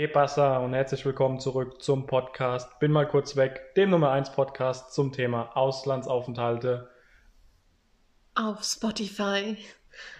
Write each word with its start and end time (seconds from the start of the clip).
Que 0.00 0.08
pasa 0.08 0.56
und 0.56 0.72
herzlich 0.72 1.04
willkommen 1.04 1.40
zurück 1.40 1.82
zum 1.82 2.06
Podcast. 2.06 2.78
Bin 2.78 2.90
mal 2.90 3.06
kurz 3.06 3.36
weg, 3.36 3.74
dem 3.76 3.90
Nummer 3.90 4.10
1 4.12 4.32
Podcast 4.32 4.94
zum 4.94 5.12
Thema 5.12 5.54
Auslandsaufenthalte. 5.54 6.88
Auf 8.34 8.64
Spotify. 8.64 9.58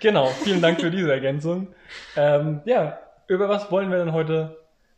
Genau, 0.01 0.27
vielen 0.27 0.61
Dank 0.61 0.83
für 0.83 0.91
diese 0.91 1.11
Ergänzung. 1.11 1.75
Ähm, 2.15 2.61
ja, 2.67 2.99
über 3.27 3.49
was 3.49 3.71
wollen 3.71 3.91
wir 3.91 3.97
denn 3.97 4.13
heute 4.13 4.55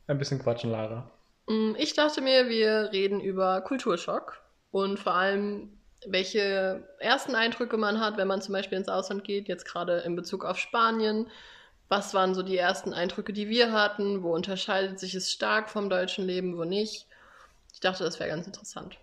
ein 0.09 0.19
bisschen 0.19 0.43
quatschen, 0.43 0.73
Lara? 0.73 1.09
Mm, 1.47 1.77
Ich 1.79 1.95
dachte 1.95 2.21
mir, 2.21 2.49
wir 2.49 2.91
reden 2.91 3.21
über 3.21 3.61
Kulturschock 3.61 4.43
und 4.73 4.99
vor 4.99 5.15
allem, 5.15 5.79
welche 6.09 6.89
ersten 6.99 7.37
Eindrücke 7.37 7.77
man 7.77 8.01
hat, 8.01 8.17
wenn 8.17 8.27
man 8.27 8.43
zum 8.43 8.53
Beispiel 8.53 8.79
ins 8.79 8.89
Ausland 8.89 9.23
geht, 9.23 9.47
jetzt 9.47 9.65
gerade 9.65 9.99
in 9.99 10.17
Bezug 10.17 10.45
auf 10.45 10.59
Spanien. 10.59 11.29
Was 11.93 12.15
waren 12.15 12.35
so 12.35 12.43
die 12.43 12.57
ersten 12.57 12.95
Eindrücke, 12.95 13.35
die 13.35 13.51
wir 13.51 13.71
hatten? 13.73 14.23
Wo 14.23 14.35
unterscheidet 14.35 14.99
sich 14.99 15.15
es 15.15 15.31
stark 15.31 15.69
vom 15.69 15.91
deutschen 15.91 16.25
Leben, 16.25 16.57
wo 16.57 16.65
nicht? 16.65 17.07
Ich 17.75 17.81
dachte, 17.81 18.03
das 18.03 18.19
wäre 18.19 18.31
ganz 18.31 18.47
interessant. 18.47 18.97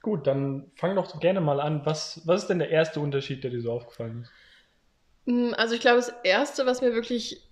Gut, 0.00 0.26
dann 0.26 0.72
fang 0.76 0.96
doch 0.96 1.20
gerne 1.20 1.40
mal 1.42 1.60
an. 1.60 1.84
Was, 1.84 2.26
was 2.26 2.42
ist 2.42 2.48
denn 2.48 2.60
der 2.60 2.70
erste 2.70 2.98
Unterschied, 3.00 3.44
der 3.44 3.50
dir 3.50 3.60
so 3.60 3.72
aufgefallen 3.72 4.22
ist? 4.22 4.32
Mm, 5.26 5.52
Also 5.56 5.74
ich 5.74 5.80
glaube, 5.80 5.98
das 5.98 6.12
Erste, 6.24 6.66
was 6.66 6.80
mir 6.80 6.94
wirklich 6.94 7.42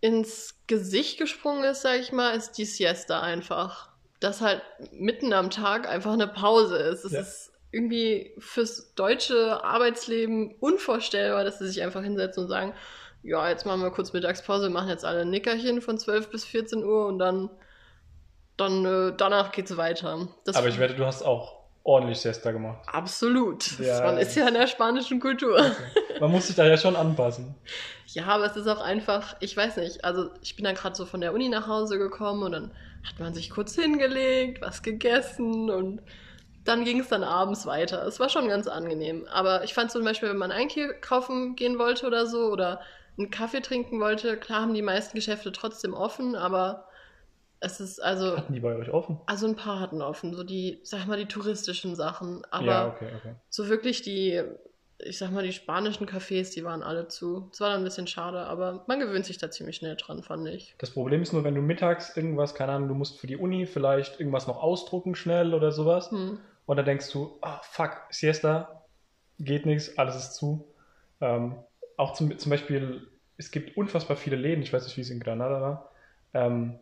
ins 0.00 0.54
Gesicht 0.66 1.18
gesprungen 1.18 1.64
ist, 1.64 1.82
sag 1.82 2.00
ich 2.00 2.12
mal, 2.12 2.36
ist 2.36 2.52
die 2.52 2.64
Siesta 2.64 3.20
einfach. 3.22 3.90
Dass 4.20 4.40
halt 4.40 4.62
mitten 4.92 5.32
am 5.32 5.50
Tag 5.50 5.88
einfach 5.88 6.12
eine 6.12 6.28
Pause 6.28 6.76
ist. 6.78 7.04
Es 7.04 7.12
Ja. 7.12 7.20
ist 7.20 7.52
irgendwie 7.72 8.34
fürs 8.38 8.94
deutsche 8.94 9.62
Arbeitsleben 9.64 10.54
unvorstellbar, 10.60 11.44
dass 11.44 11.58
sie 11.58 11.68
sich 11.68 11.82
einfach 11.82 12.02
hinsetzen 12.02 12.44
und 12.44 12.48
sagen, 12.48 12.74
ja, 13.26 13.48
jetzt 13.48 13.66
machen 13.66 13.82
wir 13.82 13.90
kurz 13.90 14.12
Mittagspause, 14.12 14.70
machen 14.70 14.88
jetzt 14.88 15.04
alle 15.04 15.22
ein 15.22 15.30
Nickerchen 15.30 15.82
von 15.82 15.98
12 15.98 16.30
bis 16.30 16.44
14 16.44 16.84
Uhr 16.84 17.06
und 17.06 17.18
dann, 17.18 17.50
dann 18.56 18.84
äh, 18.84 19.12
danach 19.16 19.50
geht's 19.52 19.76
weiter. 19.76 20.28
Das 20.44 20.56
Aber 20.56 20.68
ich 20.68 20.78
wette, 20.78 20.94
du 20.94 21.04
hast 21.04 21.22
auch 21.22 21.56
ordentlich 21.82 22.20
Siesta 22.20 22.52
gemacht. 22.52 22.78
Absolut. 22.86 23.78
Ja. 23.80 24.02
Man 24.02 24.18
ist 24.18 24.36
ja 24.36 24.46
in 24.46 24.54
der 24.54 24.66
spanischen 24.68 25.20
Kultur. 25.20 25.60
Man 26.20 26.30
muss 26.30 26.46
sich 26.46 26.56
da 26.56 26.66
ja 26.66 26.76
schon 26.76 26.96
anpassen. 26.96 27.54
Ja, 28.08 28.26
aber 28.26 28.46
es 28.46 28.56
ist 28.56 28.68
auch 28.68 28.80
einfach, 28.80 29.36
ich 29.40 29.56
weiß 29.56 29.76
nicht, 29.78 30.04
also 30.04 30.30
ich 30.40 30.56
bin 30.56 30.64
dann 30.64 30.74
gerade 30.74 30.94
so 30.94 31.04
von 31.04 31.20
der 31.20 31.34
Uni 31.34 31.48
nach 31.48 31.66
Hause 31.66 31.98
gekommen 31.98 32.44
und 32.44 32.52
dann 32.52 32.70
hat 33.06 33.18
man 33.18 33.34
sich 33.34 33.50
kurz 33.50 33.74
hingelegt, 33.74 34.62
was 34.62 34.82
gegessen 34.82 35.70
und 35.70 36.00
dann 36.64 36.84
ging 36.84 37.00
es 37.00 37.08
dann 37.08 37.22
abends 37.22 37.66
weiter. 37.66 38.04
Es 38.06 38.18
war 38.18 38.28
schon 38.28 38.48
ganz 38.48 38.66
angenehm. 38.66 39.26
Aber 39.32 39.62
ich 39.64 39.74
fand 39.74 39.90
zum 39.90 40.04
Beispiel, 40.04 40.28
wenn 40.28 40.36
man 40.36 40.50
einkaufen 40.50 41.54
gehen 41.54 41.78
wollte 41.78 42.06
oder 42.06 42.26
so 42.26 42.50
oder 42.50 42.80
einen 43.18 43.30
Kaffee 43.30 43.60
trinken 43.60 44.00
wollte, 44.00 44.36
klar 44.36 44.62
haben 44.62 44.74
die 44.74 44.82
meisten 44.82 45.16
Geschäfte 45.16 45.52
trotzdem 45.52 45.94
offen, 45.94 46.34
aber 46.34 46.86
es 47.60 47.80
ist 47.80 48.00
also, 48.00 48.36
Hatten 48.36 48.52
die 48.52 48.60
bei 48.60 48.76
euch 48.76 48.90
offen? 48.90 49.18
also 49.26 49.46
ein 49.46 49.56
paar 49.56 49.80
hatten 49.80 50.02
offen, 50.02 50.34
so 50.34 50.44
die, 50.44 50.80
sag 50.82 51.06
mal, 51.06 51.16
die 51.16 51.26
touristischen 51.26 51.96
Sachen. 51.96 52.44
Aber 52.50 52.66
ja, 52.66 52.88
okay, 52.88 53.08
okay. 53.16 53.34
so 53.48 53.68
wirklich 53.68 54.02
die, 54.02 54.42
ich 54.98 55.18
sag 55.18 55.30
mal, 55.30 55.42
die 55.42 55.52
spanischen 55.52 56.06
Cafés, 56.06 56.52
die 56.52 56.64
waren 56.64 56.82
alle 56.82 57.08
zu. 57.08 57.48
Es 57.52 57.60
war 57.60 57.70
dann 57.70 57.80
ein 57.80 57.84
bisschen 57.84 58.06
schade, 58.06 58.40
aber 58.40 58.84
man 58.86 59.00
gewöhnt 59.00 59.24
sich 59.24 59.38
da 59.38 59.50
ziemlich 59.50 59.76
schnell 59.76 59.96
dran, 59.96 60.22
fand 60.22 60.46
ich. 60.48 60.74
Das 60.78 60.90
Problem 60.90 61.22
ist 61.22 61.32
nur, 61.32 61.44
wenn 61.44 61.54
du 61.54 61.62
mittags 61.62 62.16
irgendwas, 62.16 62.54
keine 62.54 62.72
Ahnung, 62.72 62.88
du 62.88 62.94
musst 62.94 63.18
für 63.18 63.26
die 63.26 63.36
Uni 63.36 63.66
vielleicht 63.66 64.20
irgendwas 64.20 64.46
noch 64.46 64.62
ausdrucken 64.62 65.14
schnell 65.14 65.54
oder 65.54 65.72
sowas. 65.72 66.10
Hm. 66.10 66.38
Und 66.66 66.76
dann 66.76 66.84
denkst 66.84 67.10
du, 67.12 67.38
ah, 67.42 67.60
fuck, 67.62 67.96
Siesta, 68.10 68.82
geht 69.38 69.66
nichts, 69.66 69.96
alles 69.98 70.16
ist 70.16 70.34
zu. 70.34 70.66
Ähm, 71.20 71.56
auch 71.96 72.12
zum, 72.14 72.36
zum 72.38 72.50
Beispiel, 72.50 73.08
es 73.36 73.50
gibt 73.50 73.76
unfassbar 73.76 74.16
viele 74.16 74.36
Läden, 74.36 74.62
ich 74.62 74.72
weiß 74.72 74.84
nicht, 74.84 74.96
wie 74.96 75.02
es 75.02 75.10
in 75.10 75.20
Granada 75.20 75.60
war, 75.60 75.90
ähm, 76.34 76.78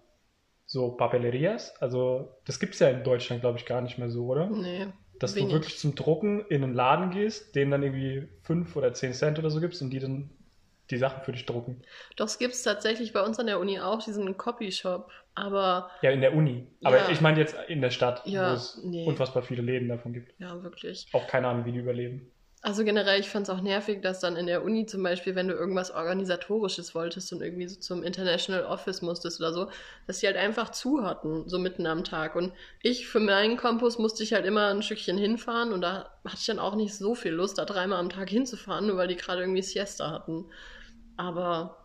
so 0.66 0.92
Papelerias, 0.92 1.76
also 1.80 2.36
das 2.46 2.58
gibt 2.58 2.74
es 2.74 2.80
ja 2.80 2.88
in 2.88 3.04
Deutschland, 3.04 3.42
glaube 3.42 3.58
ich, 3.58 3.66
gar 3.66 3.80
nicht 3.82 3.98
mehr 3.98 4.08
so, 4.10 4.26
oder? 4.26 4.46
Nee. 4.46 4.86
Dass 5.18 5.36
wenig. 5.36 5.50
du 5.50 5.54
wirklich 5.56 5.78
zum 5.78 5.94
Drucken 5.94 6.44
in 6.48 6.64
einen 6.64 6.74
Laden 6.74 7.10
gehst, 7.10 7.54
denen 7.54 7.70
dann 7.70 7.82
irgendwie 7.82 8.28
5 8.42 8.74
oder 8.76 8.92
10 8.92 9.12
Cent 9.12 9.38
oder 9.38 9.50
so 9.50 9.60
gibst 9.60 9.80
und 9.82 9.90
die 9.90 10.00
dann 10.00 10.30
die 10.90 10.98
Sachen 10.98 11.22
für 11.22 11.32
dich 11.32 11.46
drucken. 11.46 11.80
Doch 12.16 12.26
es 12.26 12.38
gibt 12.38 12.52
es 12.54 12.62
tatsächlich 12.62 13.12
bei 13.12 13.22
uns 13.22 13.38
an 13.38 13.46
der 13.46 13.58
Uni 13.60 13.78
auch, 13.80 14.02
diesen 14.02 14.36
Copyshop. 14.36 15.10
Aber 15.34 15.90
Ja, 16.02 16.10
in 16.10 16.20
der 16.20 16.34
Uni. 16.34 16.66
Aber 16.82 16.98
Ja. 16.98 17.08
ich 17.10 17.20
meine 17.20 17.38
jetzt 17.40 17.56
in 17.68 17.80
der 17.80 17.90
Stadt, 17.90 18.22
Ja, 18.26 18.50
wo 18.50 18.54
es 18.54 18.80
nee. 18.84 19.06
unfassbar 19.06 19.42
viele 19.42 19.62
Läden 19.62 19.88
davon 19.88 20.12
gibt. 20.12 20.34
ja, 20.38 20.62
wirklich. 20.62 21.08
Auch 21.12 21.26
keine 21.26 21.48
Ahnung, 21.48 21.64
wie 21.64 21.72
die 21.72 21.78
überleben. 21.78 22.30
Also 22.66 22.82
generell, 22.82 23.20
ich 23.20 23.28
fand 23.28 23.46
es 23.46 23.54
auch 23.54 23.60
nervig, 23.60 24.00
dass 24.00 24.20
dann 24.20 24.36
in 24.36 24.46
der 24.46 24.64
Uni 24.64 24.86
zum 24.86 25.02
Beispiel, 25.02 25.34
wenn 25.34 25.48
du 25.48 25.54
irgendwas 25.54 25.90
Organisatorisches 25.90 26.94
wolltest 26.94 27.30
und 27.34 27.42
irgendwie 27.42 27.68
so 27.68 27.78
zum 27.78 28.02
International 28.02 28.64
Office 28.64 29.02
musstest 29.02 29.38
oder 29.38 29.52
so, 29.52 29.68
dass 30.06 30.20
die 30.20 30.26
halt 30.26 30.38
einfach 30.38 30.70
zu 30.70 31.02
hatten, 31.02 31.46
so 31.46 31.58
mitten 31.58 31.86
am 31.86 32.04
Tag. 32.04 32.36
Und 32.36 32.54
ich 32.80 33.06
für 33.06 33.20
meinen 33.20 33.58
Campus 33.58 33.98
musste 33.98 34.22
ich 34.22 34.32
halt 34.32 34.46
immer 34.46 34.68
ein 34.68 34.82
Stückchen 34.82 35.18
hinfahren 35.18 35.74
und 35.74 35.82
da 35.82 36.10
hatte 36.24 36.38
ich 36.38 36.46
dann 36.46 36.58
auch 36.58 36.74
nicht 36.74 36.96
so 36.96 37.14
viel 37.14 37.32
Lust, 37.32 37.58
da 37.58 37.66
dreimal 37.66 38.00
am 38.00 38.08
Tag 38.08 38.30
hinzufahren, 38.30 38.86
nur 38.86 38.96
weil 38.96 39.08
die 39.08 39.16
gerade 39.16 39.42
irgendwie 39.42 39.60
Siesta 39.60 40.10
hatten. 40.10 40.46
Aber 41.18 41.84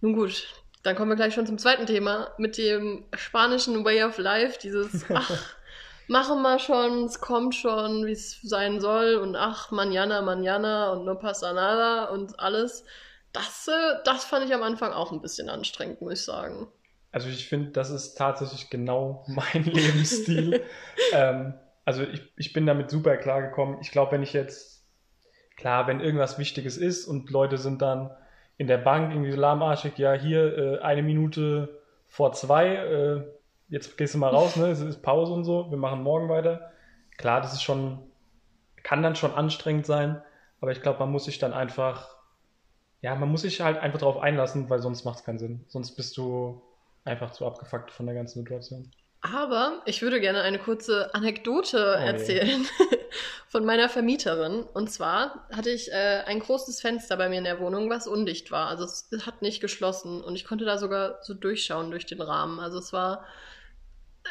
nun 0.00 0.14
gut, 0.14 0.48
dann 0.82 0.96
kommen 0.96 1.12
wir 1.12 1.16
gleich 1.16 1.34
schon 1.34 1.46
zum 1.46 1.56
zweiten 1.56 1.86
Thema 1.86 2.32
mit 2.36 2.58
dem 2.58 3.04
spanischen 3.14 3.84
Way 3.84 4.02
of 4.02 4.18
Life, 4.18 4.58
dieses, 4.60 5.04
ach, 5.14 5.54
machen 6.10 6.42
wir 6.42 6.58
schon, 6.58 7.04
es 7.04 7.20
kommt 7.20 7.54
schon, 7.54 8.04
wie 8.04 8.12
es 8.12 8.40
sein 8.42 8.80
soll 8.80 9.14
und 9.14 9.36
ach, 9.36 9.70
mañana, 9.70 10.20
mañana 10.22 10.92
und 10.92 11.04
no 11.04 11.14
pasa 11.14 11.52
nada 11.52 12.06
und 12.06 12.38
alles. 12.40 12.84
Das, 13.32 13.68
äh, 13.68 14.02
das 14.04 14.24
fand 14.24 14.44
ich 14.44 14.52
am 14.52 14.64
Anfang 14.64 14.92
auch 14.92 15.12
ein 15.12 15.22
bisschen 15.22 15.48
anstrengend, 15.48 16.00
muss 16.00 16.14
ich 16.14 16.24
sagen. 16.24 16.66
Also 17.12 17.28
ich 17.28 17.48
finde, 17.48 17.70
das 17.70 17.90
ist 17.90 18.14
tatsächlich 18.14 18.70
genau 18.70 19.24
mein 19.28 19.64
Lebensstil. 19.64 20.64
ähm, 21.12 21.54
also 21.84 22.02
ich, 22.02 22.22
ich 22.36 22.52
bin 22.52 22.66
damit 22.66 22.90
super 22.90 23.16
klargekommen. 23.16 23.78
Ich 23.80 23.92
glaube, 23.92 24.12
wenn 24.12 24.24
ich 24.24 24.32
jetzt, 24.32 24.84
klar, 25.56 25.86
wenn 25.86 26.00
irgendwas 26.00 26.40
Wichtiges 26.40 26.76
ist 26.76 27.06
und 27.06 27.30
Leute 27.30 27.56
sind 27.56 27.82
dann 27.82 28.10
in 28.56 28.66
der 28.66 28.78
Bank 28.78 29.12
irgendwie 29.12 29.30
so 29.30 29.38
lahmarschig, 29.38 29.96
ja, 29.96 30.14
hier 30.14 30.58
äh, 30.58 30.78
eine 30.80 31.04
Minute 31.04 31.80
vor 32.08 32.32
zwei, 32.32 32.74
äh, 32.74 33.39
jetzt 33.70 33.96
gehst 33.96 34.14
du 34.14 34.18
mal 34.18 34.28
raus, 34.28 34.56
ne? 34.56 34.66
Es 34.68 34.80
ist 34.80 35.02
Pause 35.02 35.32
und 35.32 35.44
so, 35.44 35.70
wir 35.70 35.78
machen 35.78 36.02
morgen 36.02 36.28
weiter. 36.28 36.72
Klar, 37.16 37.40
das 37.40 37.54
ist 37.54 37.62
schon, 37.62 37.98
kann 38.82 39.02
dann 39.02 39.16
schon 39.16 39.34
anstrengend 39.34 39.86
sein, 39.86 40.22
aber 40.60 40.72
ich 40.72 40.82
glaube, 40.82 40.98
man 40.98 41.10
muss 41.10 41.24
sich 41.24 41.38
dann 41.38 41.52
einfach, 41.52 42.16
ja, 43.00 43.14
man 43.14 43.30
muss 43.30 43.42
sich 43.42 43.60
halt 43.60 43.78
einfach 43.78 44.00
darauf 44.00 44.18
einlassen, 44.18 44.68
weil 44.68 44.80
sonst 44.80 45.04
macht 45.04 45.20
es 45.20 45.24
keinen 45.24 45.38
Sinn. 45.38 45.64
Sonst 45.68 45.96
bist 45.96 46.16
du 46.16 46.62
einfach 47.04 47.30
zu 47.30 47.46
abgefuckt 47.46 47.90
von 47.90 48.06
der 48.06 48.14
ganzen 48.14 48.40
Situation. 48.40 48.90
Aber 49.22 49.82
ich 49.84 50.00
würde 50.00 50.20
gerne 50.20 50.40
eine 50.42 50.58
kurze 50.58 51.14
Anekdote 51.14 51.96
Oh 51.98 52.02
erzählen 52.02 52.66
von 53.48 53.66
meiner 53.66 53.88
Vermieterin. 53.90 54.62
Und 54.62 54.90
zwar 54.90 55.46
hatte 55.52 55.70
ich 55.70 55.92
äh, 55.92 56.22
ein 56.24 56.40
großes 56.40 56.80
Fenster 56.80 57.16
bei 57.18 57.28
mir 57.28 57.38
in 57.38 57.44
der 57.44 57.60
Wohnung, 57.60 57.90
was 57.90 58.06
undicht 58.06 58.50
war. 58.50 58.68
Also 58.68 58.84
es 58.84 59.10
hat 59.26 59.42
nicht 59.42 59.60
geschlossen 59.60 60.22
und 60.22 60.36
ich 60.36 60.46
konnte 60.46 60.64
da 60.64 60.78
sogar 60.78 61.18
so 61.22 61.34
durchschauen 61.34 61.90
durch 61.90 62.06
den 62.06 62.22
Rahmen. 62.22 62.60
Also 62.60 62.78
es 62.78 62.94
war, 62.94 63.26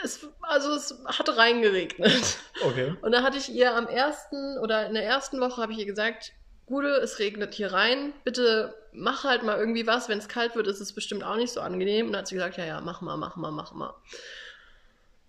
es, 0.03 0.27
also 0.41 0.73
es 0.73 0.95
hat 1.05 1.35
reingeregnet. 1.37 2.37
Okay. 2.63 2.95
Und 3.01 3.11
da 3.11 3.23
hatte 3.23 3.37
ich 3.37 3.49
ihr 3.49 3.75
am 3.75 3.87
ersten 3.87 4.57
oder 4.59 4.87
in 4.87 4.93
der 4.93 5.05
ersten 5.05 5.39
Woche 5.39 5.61
habe 5.61 5.71
ich 5.71 5.79
ihr 5.79 5.85
gesagt, 5.85 6.33
Gude, 6.65 6.97
es 6.97 7.17
regnet 7.17 7.55
hier 7.55 7.73
rein, 7.73 8.13
bitte 8.23 8.75
mach 8.91 9.23
halt 9.23 9.43
mal 9.43 9.57
irgendwie 9.57 9.87
was, 9.87 10.09
wenn 10.09 10.19
es 10.19 10.27
kalt 10.27 10.55
wird, 10.55 10.67
ist 10.67 10.79
es 10.79 10.93
bestimmt 10.93 11.23
auch 11.23 11.35
nicht 11.35 11.51
so 11.51 11.61
angenehm. 11.61 12.07
Und 12.07 12.13
dann 12.13 12.21
hat 12.21 12.27
sie 12.27 12.35
gesagt, 12.35 12.57
ja, 12.57 12.65
ja, 12.65 12.81
mach 12.81 13.01
mal, 13.01 13.17
mach 13.17 13.35
mal, 13.35 13.51
mach 13.51 13.73
mal. 13.73 13.93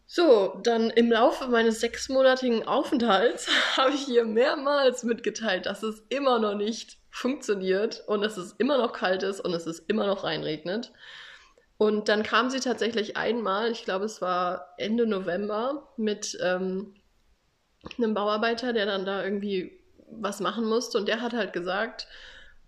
So, 0.06 0.58
dann 0.64 0.90
im 0.90 1.10
Laufe 1.10 1.46
meines 1.46 1.80
sechsmonatigen 1.80 2.66
Aufenthalts 2.66 3.48
habe 3.76 3.92
ich 3.94 4.08
ihr 4.08 4.24
mehrmals 4.24 5.04
mitgeteilt, 5.04 5.66
dass 5.66 5.82
es 5.82 6.02
immer 6.08 6.38
noch 6.38 6.54
nicht 6.54 6.98
funktioniert 7.10 8.02
und 8.06 8.22
dass 8.22 8.36
es 8.36 8.52
immer 8.58 8.78
noch 8.78 8.92
kalt 8.92 9.22
ist 9.22 9.40
und 9.40 9.54
es 9.54 9.66
ist 9.66 9.88
immer 9.88 10.06
noch 10.06 10.24
reinregnet. 10.24 10.92
Und 11.80 12.10
dann 12.10 12.22
kam 12.22 12.50
sie 12.50 12.60
tatsächlich 12.60 13.16
einmal, 13.16 13.70
ich 13.70 13.86
glaube, 13.86 14.04
es 14.04 14.20
war 14.20 14.74
Ende 14.76 15.06
November, 15.06 15.88
mit 15.96 16.36
ähm, 16.42 16.92
einem 17.96 18.12
Bauarbeiter, 18.12 18.74
der 18.74 18.84
dann 18.84 19.06
da 19.06 19.24
irgendwie 19.24 19.80
was 20.10 20.40
machen 20.40 20.66
musste. 20.66 20.98
Und 20.98 21.08
der 21.08 21.22
hat 21.22 21.32
halt 21.32 21.54
gesagt, 21.54 22.06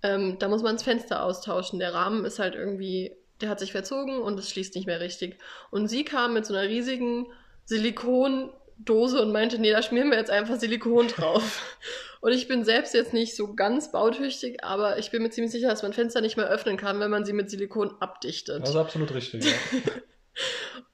ähm, 0.02 0.38
da 0.38 0.48
muss 0.48 0.62
man 0.62 0.76
das 0.76 0.82
Fenster 0.82 1.22
austauschen. 1.22 1.78
Der 1.78 1.92
Rahmen 1.92 2.24
ist 2.24 2.38
halt 2.38 2.54
irgendwie, 2.54 3.14
der 3.42 3.50
hat 3.50 3.60
sich 3.60 3.72
verzogen 3.72 4.18
und 4.22 4.38
es 4.38 4.48
schließt 4.48 4.74
nicht 4.76 4.86
mehr 4.86 5.00
richtig. 5.00 5.38
Und 5.70 5.88
sie 5.88 6.04
kam 6.04 6.32
mit 6.32 6.46
so 6.46 6.54
einer 6.54 6.66
riesigen 6.66 7.26
Silikondose 8.82 9.22
und 9.22 9.32
meinte, 9.32 9.58
nee, 9.58 9.70
da 9.70 9.82
schmieren 9.82 10.10
wir 10.10 10.18
jetzt 10.18 10.30
einfach 10.30 10.58
Silikon 10.58 11.08
drauf. 11.08 11.78
und 12.20 12.32
ich 12.32 12.48
bin 12.48 12.64
selbst 12.64 12.94
jetzt 12.94 13.12
nicht 13.12 13.36
so 13.36 13.54
ganz 13.54 13.92
bautüchtig, 13.92 14.64
aber 14.64 14.98
ich 14.98 15.10
bin 15.10 15.22
mir 15.22 15.30
ziemlich 15.30 15.52
sicher, 15.52 15.68
dass 15.68 15.82
man 15.82 15.92
Fenster 15.92 16.20
nicht 16.20 16.36
mehr 16.36 16.48
öffnen 16.48 16.76
kann, 16.76 17.00
wenn 17.00 17.10
man 17.10 17.24
sie 17.24 17.32
mit 17.32 17.50
Silikon 17.50 17.94
abdichtet. 18.00 18.62
Das 18.62 18.70
ist 18.70 18.76
absolut 18.76 19.14
richtig, 19.14 19.44
ja. 19.44 19.52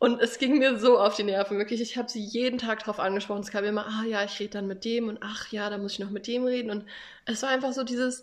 Und 0.01 0.21
es 0.21 0.39
ging 0.39 0.59
mir 0.59 0.79
so 0.79 0.99
auf 0.99 1.17
die 1.17 1.25
Nerven, 1.25 1.59
wirklich. 1.59 1.81
Ich 1.81 1.97
habe 1.97 2.09
sie 2.09 2.21
jeden 2.21 2.59
Tag 2.59 2.81
drauf 2.81 3.01
angesprochen. 3.01 3.41
Es 3.41 3.51
kam 3.51 3.65
immer, 3.65 3.87
ah 3.87 4.05
ja, 4.05 4.23
ich 4.23 4.39
rede 4.39 4.51
dann 4.51 4.69
mit 4.69 4.85
dem 4.85 5.09
und 5.09 5.19
ach 5.23 5.51
ja, 5.51 5.71
da 5.71 5.79
muss 5.79 5.95
ich 5.95 5.99
noch 5.99 6.11
mit 6.11 6.29
dem 6.29 6.45
reden. 6.45 6.71
Und 6.71 6.85
es 7.25 7.43
war 7.43 7.49
einfach 7.49 7.73
so 7.73 7.83
dieses, 7.83 8.23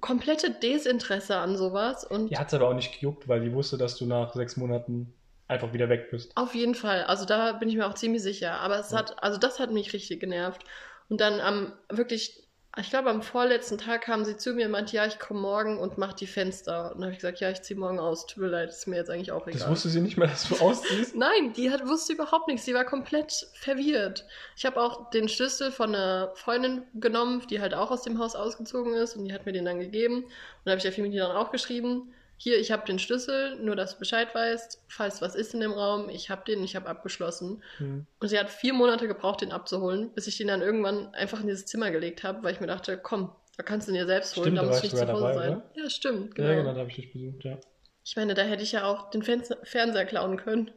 komplette 0.00 0.50
Desinteresse 0.50 1.36
an 1.36 1.56
sowas. 1.56 2.04
Und 2.04 2.28
Die 2.28 2.36
hat 2.36 2.48
es 2.48 2.54
aber 2.54 2.68
auch 2.68 2.74
nicht 2.74 2.92
gejuckt, 2.92 3.28
weil 3.28 3.40
die 3.40 3.52
wusste, 3.52 3.78
dass 3.78 3.96
du 3.96 4.04
nach 4.04 4.34
sechs 4.34 4.58
Monaten 4.58 5.14
einfach 5.52 5.72
wieder 5.72 5.88
weg 5.88 6.10
bist. 6.10 6.36
Auf 6.36 6.54
jeden 6.54 6.74
Fall. 6.74 7.04
Also 7.04 7.24
da 7.24 7.52
bin 7.52 7.68
ich 7.68 7.76
mir 7.76 7.86
auch 7.86 7.94
ziemlich 7.94 8.22
sicher. 8.22 8.60
Aber 8.60 8.78
es 8.78 8.90
Ja. 8.90 8.98
hat, 8.98 9.22
also 9.22 9.38
das 9.38 9.58
hat 9.60 9.70
mich 9.70 9.92
richtig 9.92 10.20
genervt. 10.20 10.62
Und 11.08 11.20
dann 11.20 11.40
am 11.40 11.72
wirklich, 11.90 12.38
ich 12.78 12.88
glaube 12.88 13.10
am 13.10 13.20
vorletzten 13.20 13.76
Tag 13.76 14.00
kam 14.02 14.24
sie 14.24 14.38
zu 14.38 14.54
mir 14.54 14.64
und 14.66 14.72
meinte, 14.72 14.96
ja, 14.96 15.04
ich 15.04 15.18
komme 15.18 15.40
morgen 15.40 15.76
und 15.78 15.98
mach 15.98 16.14
die 16.14 16.26
Fenster. 16.26 16.86
Und 16.92 16.96
dann 16.96 17.02
habe 17.04 17.12
ich 17.12 17.18
gesagt, 17.18 17.40
ja, 17.40 17.50
ich 17.50 17.60
ziehe 17.60 17.78
morgen 17.78 17.98
aus. 17.98 18.26
Tut 18.26 18.38
mir 18.42 18.48
leid, 18.48 18.70
ist 18.70 18.86
mir 18.88 18.96
jetzt 18.96 19.10
eigentlich 19.10 19.30
auch 19.30 19.46
egal. 19.46 19.60
Das 19.60 19.68
wusste 19.68 19.90
sie 19.90 20.00
nicht 20.00 20.16
mehr, 20.16 20.28
dass 20.28 20.48
du 20.48 20.56
ausziehst. 20.56 21.14
Nein, 21.16 21.52
die 21.52 21.70
hat, 21.70 21.86
wusste 21.86 22.14
überhaupt 22.14 22.48
nichts. 22.48 22.64
Sie 22.64 22.72
war 22.72 22.84
komplett 22.86 23.46
verwirrt. 23.52 24.24
Ich 24.56 24.64
habe 24.64 24.80
auch 24.80 25.10
den 25.10 25.28
Schlüssel 25.28 25.70
von 25.70 25.94
einer 25.94 26.32
Freundin 26.34 26.82
genommen, 26.94 27.42
die 27.50 27.60
halt 27.60 27.74
auch 27.74 27.90
aus 27.90 28.02
dem 28.04 28.18
Haus 28.18 28.34
ausgezogen 28.34 28.94
ist 28.94 29.16
und 29.16 29.26
die 29.26 29.34
hat 29.34 29.44
mir 29.44 29.52
den 29.52 29.66
dann 29.66 29.78
gegeben. 29.78 30.24
Und 30.24 30.30
dann 30.64 30.72
habe 30.72 30.78
ich 30.78 30.84
der 30.84 30.92
Familie 30.92 31.20
dann 31.20 31.36
auch 31.36 31.50
geschrieben, 31.52 32.14
hier, 32.42 32.58
ich 32.58 32.72
habe 32.72 32.84
den 32.84 32.98
Schlüssel, 32.98 33.56
nur 33.60 33.76
dass 33.76 33.92
du 33.92 33.98
Bescheid 34.00 34.34
weißt, 34.34 34.82
falls 34.88 35.22
was 35.22 35.36
ist 35.36 35.54
in 35.54 35.60
dem 35.60 35.70
Raum, 35.70 36.08
ich 36.08 36.28
habe 36.28 36.42
den, 36.44 36.64
ich 36.64 36.74
habe 36.74 36.88
abgeschlossen. 36.88 37.62
Hm. 37.78 38.04
Und 38.18 38.28
sie 38.28 38.36
hat 38.38 38.50
vier 38.50 38.72
Monate 38.72 39.06
gebraucht, 39.06 39.42
den 39.42 39.52
abzuholen, 39.52 40.10
bis 40.12 40.26
ich 40.26 40.38
den 40.38 40.48
dann 40.48 40.60
irgendwann 40.60 41.14
einfach 41.14 41.40
in 41.40 41.46
dieses 41.46 41.66
Zimmer 41.66 41.92
gelegt 41.92 42.24
habe, 42.24 42.42
weil 42.42 42.52
ich 42.52 42.60
mir 42.60 42.66
dachte, 42.66 42.98
komm, 42.98 43.30
da 43.56 43.62
kannst 43.62 43.86
du 43.86 43.92
ihn 43.92 43.98
dir 43.98 44.06
selbst 44.06 44.34
holen, 44.36 44.56
Stimmt, 44.56 44.58
da 44.58 44.62
du 44.62 44.76
ich 44.76 44.82
nicht 44.82 44.96
zu 44.96 45.06
Hause 45.06 45.22
dabei, 45.22 45.34
sein. 45.34 45.62
Ja, 45.76 45.88
stimmt, 45.88 46.34
genau. 46.34 46.48
Ja, 46.48 46.54
genau, 46.56 46.72
da 46.72 46.80
habe 46.80 46.90
ich 46.90 46.96
dich 46.96 47.12
besucht, 47.12 47.44
ja. 47.44 47.58
Ich 48.04 48.16
meine, 48.16 48.34
da 48.34 48.42
hätte 48.42 48.64
ich 48.64 48.72
ja 48.72 48.86
auch 48.86 49.10
den 49.10 49.22
Fernse- 49.22 49.58
Fernseher 49.62 50.04
klauen 50.04 50.36
können 50.36 50.72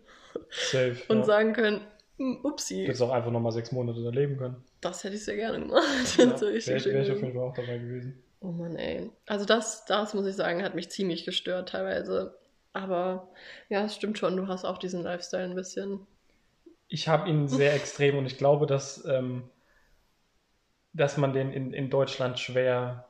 Safe. 0.51 0.95
und 1.07 1.19
ja. 1.19 1.23
sagen 1.23 1.53
können, 1.53 1.81
"Hm, 2.17 2.41
upsi. 2.43 2.81
Du 2.81 2.87
hättest 2.89 3.01
auch 3.01 3.11
einfach 3.11 3.31
nochmal 3.31 3.51
sechs 3.51 3.71
Monate 3.71 4.03
da 4.03 4.11
leben 4.11 4.37
können. 4.37 4.63
Das 4.81 5.03
hätte 5.03 5.15
ich 5.15 5.25
sehr 5.25 5.35
gerne 5.35 5.59
gemacht. 5.61 5.83
Ja, 6.19 6.25
Das 6.27 6.41
wäre 6.43 6.85
wär 6.85 7.01
ich 7.01 7.11
auf 7.11 7.21
jeden 7.21 7.33
Fall 7.33 7.41
auch 7.41 7.53
dabei 7.55 7.79
gewesen. 7.79 8.21
Oh 8.45 8.51
Mann, 8.51 8.75
ey. 8.75 9.09
Also 9.25 9.43
das, 9.43 9.85
das 9.85 10.13
muss 10.13 10.27
ich 10.27 10.35
sagen, 10.35 10.61
hat 10.61 10.75
mich 10.75 10.91
ziemlich 10.91 11.25
gestört 11.25 11.69
teilweise. 11.69 12.37
Aber 12.73 13.29
ja, 13.69 13.85
es 13.85 13.95
stimmt 13.95 14.19
schon, 14.19 14.37
du 14.37 14.47
hast 14.47 14.65
auch 14.65 14.77
diesen 14.77 15.01
Lifestyle 15.01 15.45
ein 15.45 15.55
bisschen. 15.55 16.05
Ich 16.87 17.07
habe 17.07 17.27
ihn 17.27 17.47
sehr 17.47 17.73
extrem 17.75 18.19
und 18.19 18.27
ich 18.27 18.37
glaube, 18.37 18.67
dass, 18.67 19.03
ähm, 19.05 19.49
dass 20.93 21.17
man 21.17 21.33
den 21.33 21.51
in, 21.51 21.73
in 21.73 21.89
Deutschland 21.89 22.37
schwer. 22.37 23.07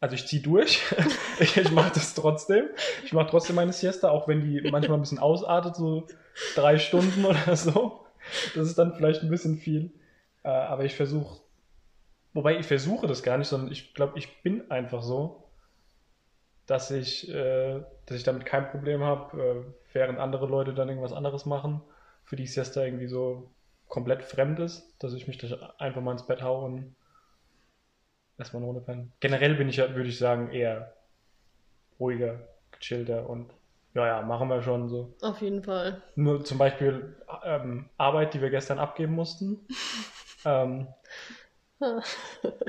Also 0.00 0.14
ich 0.14 0.26
ziehe 0.26 0.40
durch. 0.40 0.82
ich 1.40 1.58
ich 1.58 1.70
mache 1.70 1.92
das 1.92 2.14
trotzdem. 2.14 2.70
Ich 3.04 3.12
mache 3.12 3.28
trotzdem 3.28 3.56
meine 3.56 3.74
Siesta, 3.74 4.08
auch 4.08 4.28
wenn 4.28 4.40
die 4.40 4.70
manchmal 4.70 4.96
ein 4.96 5.02
bisschen 5.02 5.18
ausartet, 5.18 5.76
so 5.76 6.06
drei 6.54 6.78
Stunden 6.78 7.26
oder 7.26 7.54
so. 7.54 8.06
Das 8.54 8.66
ist 8.66 8.78
dann 8.78 8.94
vielleicht 8.94 9.22
ein 9.22 9.28
bisschen 9.28 9.58
viel. 9.58 9.92
Äh, 10.42 10.48
aber 10.48 10.86
ich 10.86 10.94
versuche, 10.94 11.38
wobei 12.38 12.56
ich 12.56 12.66
versuche 12.66 13.08
das 13.08 13.24
gar 13.24 13.36
nicht, 13.36 13.48
sondern 13.48 13.72
ich 13.72 13.94
glaube, 13.94 14.16
ich 14.16 14.44
bin 14.44 14.70
einfach 14.70 15.02
so, 15.02 15.42
dass 16.66 16.92
ich, 16.92 17.28
äh, 17.28 17.80
dass 18.06 18.16
ich 18.16 18.22
damit 18.22 18.46
kein 18.46 18.70
Problem 18.70 19.02
habe, 19.02 19.42
äh, 19.42 19.72
während 19.92 20.20
andere 20.20 20.46
Leute 20.46 20.72
dann 20.72 20.88
irgendwas 20.88 21.12
anderes 21.12 21.46
machen, 21.46 21.80
für 22.22 22.36
die 22.36 22.46
Siesta 22.46 22.84
irgendwie 22.84 23.08
so 23.08 23.50
komplett 23.88 24.22
fremd 24.22 24.60
ist, 24.60 24.94
dass 25.00 25.14
ich 25.14 25.26
mich 25.26 25.38
da 25.38 25.74
einfach 25.78 26.00
mal 26.00 26.12
ins 26.12 26.28
Bett 26.28 26.40
hau 26.40 26.64
und 26.64 26.94
erstmal 28.38 28.60
eine 28.60 28.68
Runde 28.68 28.82
pennen. 28.82 29.12
Generell 29.18 29.56
bin 29.56 29.68
ich 29.68 29.78
ja, 29.78 29.92
würde 29.96 30.08
ich 30.08 30.18
sagen, 30.18 30.52
eher 30.52 30.94
ruhiger, 31.98 32.38
gechillter 32.70 33.28
und 33.28 33.50
ja, 33.94 34.06
ja, 34.06 34.22
machen 34.22 34.48
wir 34.48 34.62
schon 34.62 34.88
so. 34.88 35.12
Auf 35.22 35.40
jeden 35.40 35.64
Fall. 35.64 36.02
Nur 36.14 36.44
zum 36.44 36.58
Beispiel 36.58 37.16
ähm, 37.42 37.88
Arbeit, 37.96 38.32
die 38.32 38.40
wir 38.40 38.50
gestern 38.50 38.78
abgeben 38.78 39.14
mussten. 39.14 39.66
ähm, 40.44 40.86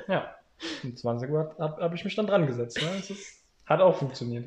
ja, 0.08 0.36
um 0.84 0.96
20 0.96 1.30
Uhr 1.30 1.56
habe 1.58 1.82
hab 1.82 1.94
ich 1.94 2.04
mich 2.04 2.16
dann 2.16 2.28
dran 2.28 2.48
gesetzt. 2.48 2.82
Ne? 2.82 2.98
Ist, 2.98 3.44
hat 3.66 3.82
auch 3.82 3.98
funktioniert. 3.98 4.46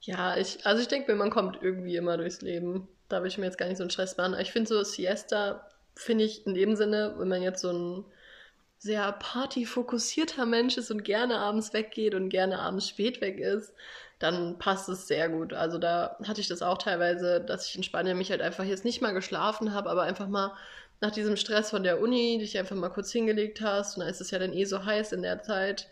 Ja, 0.00 0.36
ich, 0.36 0.64
also 0.66 0.80
ich 0.80 0.88
denke 0.88 1.12
mir, 1.12 1.18
man 1.18 1.30
kommt 1.30 1.58
irgendwie 1.60 1.96
immer 1.96 2.16
durchs 2.16 2.40
Leben. 2.40 2.88
Da 3.08 3.20
will 3.20 3.28
ich 3.28 3.38
mir 3.38 3.46
jetzt 3.46 3.58
gar 3.58 3.66
nicht 3.66 3.78
so 3.78 3.82
einen 3.82 3.90
Stress 3.90 4.16
machen. 4.16 4.36
Ich 4.40 4.52
finde 4.52 4.68
so 4.68 4.82
Siesta, 4.82 5.66
finde 5.94 6.24
ich 6.24 6.46
in 6.46 6.54
dem 6.54 6.76
Sinne, 6.76 7.14
wenn 7.18 7.28
man 7.28 7.42
jetzt 7.42 7.60
so 7.60 7.72
ein 7.72 8.04
sehr 8.78 9.10
partyfokussierter 9.12 10.46
Mensch 10.46 10.76
ist 10.76 10.90
und 10.90 11.02
gerne 11.02 11.38
abends 11.38 11.72
weggeht 11.72 12.14
und 12.14 12.28
gerne 12.28 12.60
abends 12.60 12.88
spät 12.88 13.20
weg 13.20 13.38
ist, 13.38 13.74
dann 14.18 14.58
passt 14.58 14.88
es 14.88 15.06
sehr 15.06 15.28
gut. 15.28 15.52
Also 15.52 15.78
da 15.78 16.16
hatte 16.24 16.40
ich 16.40 16.48
das 16.48 16.62
auch 16.62 16.78
teilweise, 16.78 17.40
dass 17.40 17.66
ich 17.66 17.76
in 17.76 17.82
Spanien 17.82 18.18
mich 18.18 18.30
halt 18.30 18.40
einfach 18.40 18.64
jetzt 18.64 18.84
nicht 18.84 19.00
mal 19.00 19.14
geschlafen 19.14 19.74
habe, 19.74 19.90
aber 19.90 20.02
einfach 20.02 20.28
mal 20.28 20.52
nach 21.00 21.10
diesem 21.10 21.36
Stress 21.36 21.70
von 21.70 21.82
der 21.82 22.00
Uni, 22.00 22.38
dich 22.38 22.58
einfach 22.58 22.76
mal 22.76 22.88
kurz 22.88 23.12
hingelegt 23.12 23.60
hast 23.60 23.96
und 23.96 24.02
da 24.02 24.08
ist 24.08 24.20
es 24.20 24.30
ja 24.30 24.38
dann 24.38 24.52
eh 24.52 24.64
so 24.64 24.84
heiß 24.84 25.12
in 25.12 25.22
der 25.22 25.42
Zeit 25.42 25.88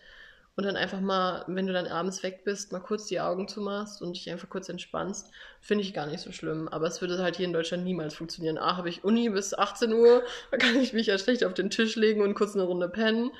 und 0.57 0.65
dann 0.65 0.77
einfach 0.77 1.01
mal, 1.01 1.45
wenn 1.49 1.67
du 1.67 1.75
dann 1.75 1.87
abends 1.87 2.23
weg 2.23 2.43
bist, 2.45 2.73
mal 2.73 2.81
kurz 2.81 3.07
die 3.07 3.21
Augen 3.21 3.47
zumachst 3.47 4.01
und 4.01 4.17
dich 4.17 4.31
einfach 4.31 4.49
kurz 4.49 4.71
entspannst, 4.71 5.31
finde 5.61 5.85
ich 5.85 5.93
gar 5.93 6.07
nicht 6.07 6.21
so 6.21 6.33
schlimm. 6.33 6.67
Aber 6.69 6.87
es 6.87 7.03
würde 7.03 7.23
halt 7.23 7.37
hier 7.37 7.45
in 7.45 7.53
Deutschland 7.53 7.85
niemals 7.85 8.15
funktionieren. 8.15 8.57
Ah, 8.57 8.79
habe 8.79 8.89
ich 8.89 9.05
Uni 9.05 9.29
bis 9.29 9.53
18 9.53 9.93
Uhr, 9.93 10.23
da 10.51 10.57
kann 10.57 10.81
ich 10.81 10.95
mich 10.95 11.09
ja 11.09 11.19
schlecht 11.19 11.45
auf 11.45 11.53
den 11.53 11.69
Tisch 11.69 11.95
legen 11.97 12.23
und 12.23 12.35
kurz 12.35 12.55
eine 12.55 12.65
Runde 12.65 12.89
pennen. 12.89 13.31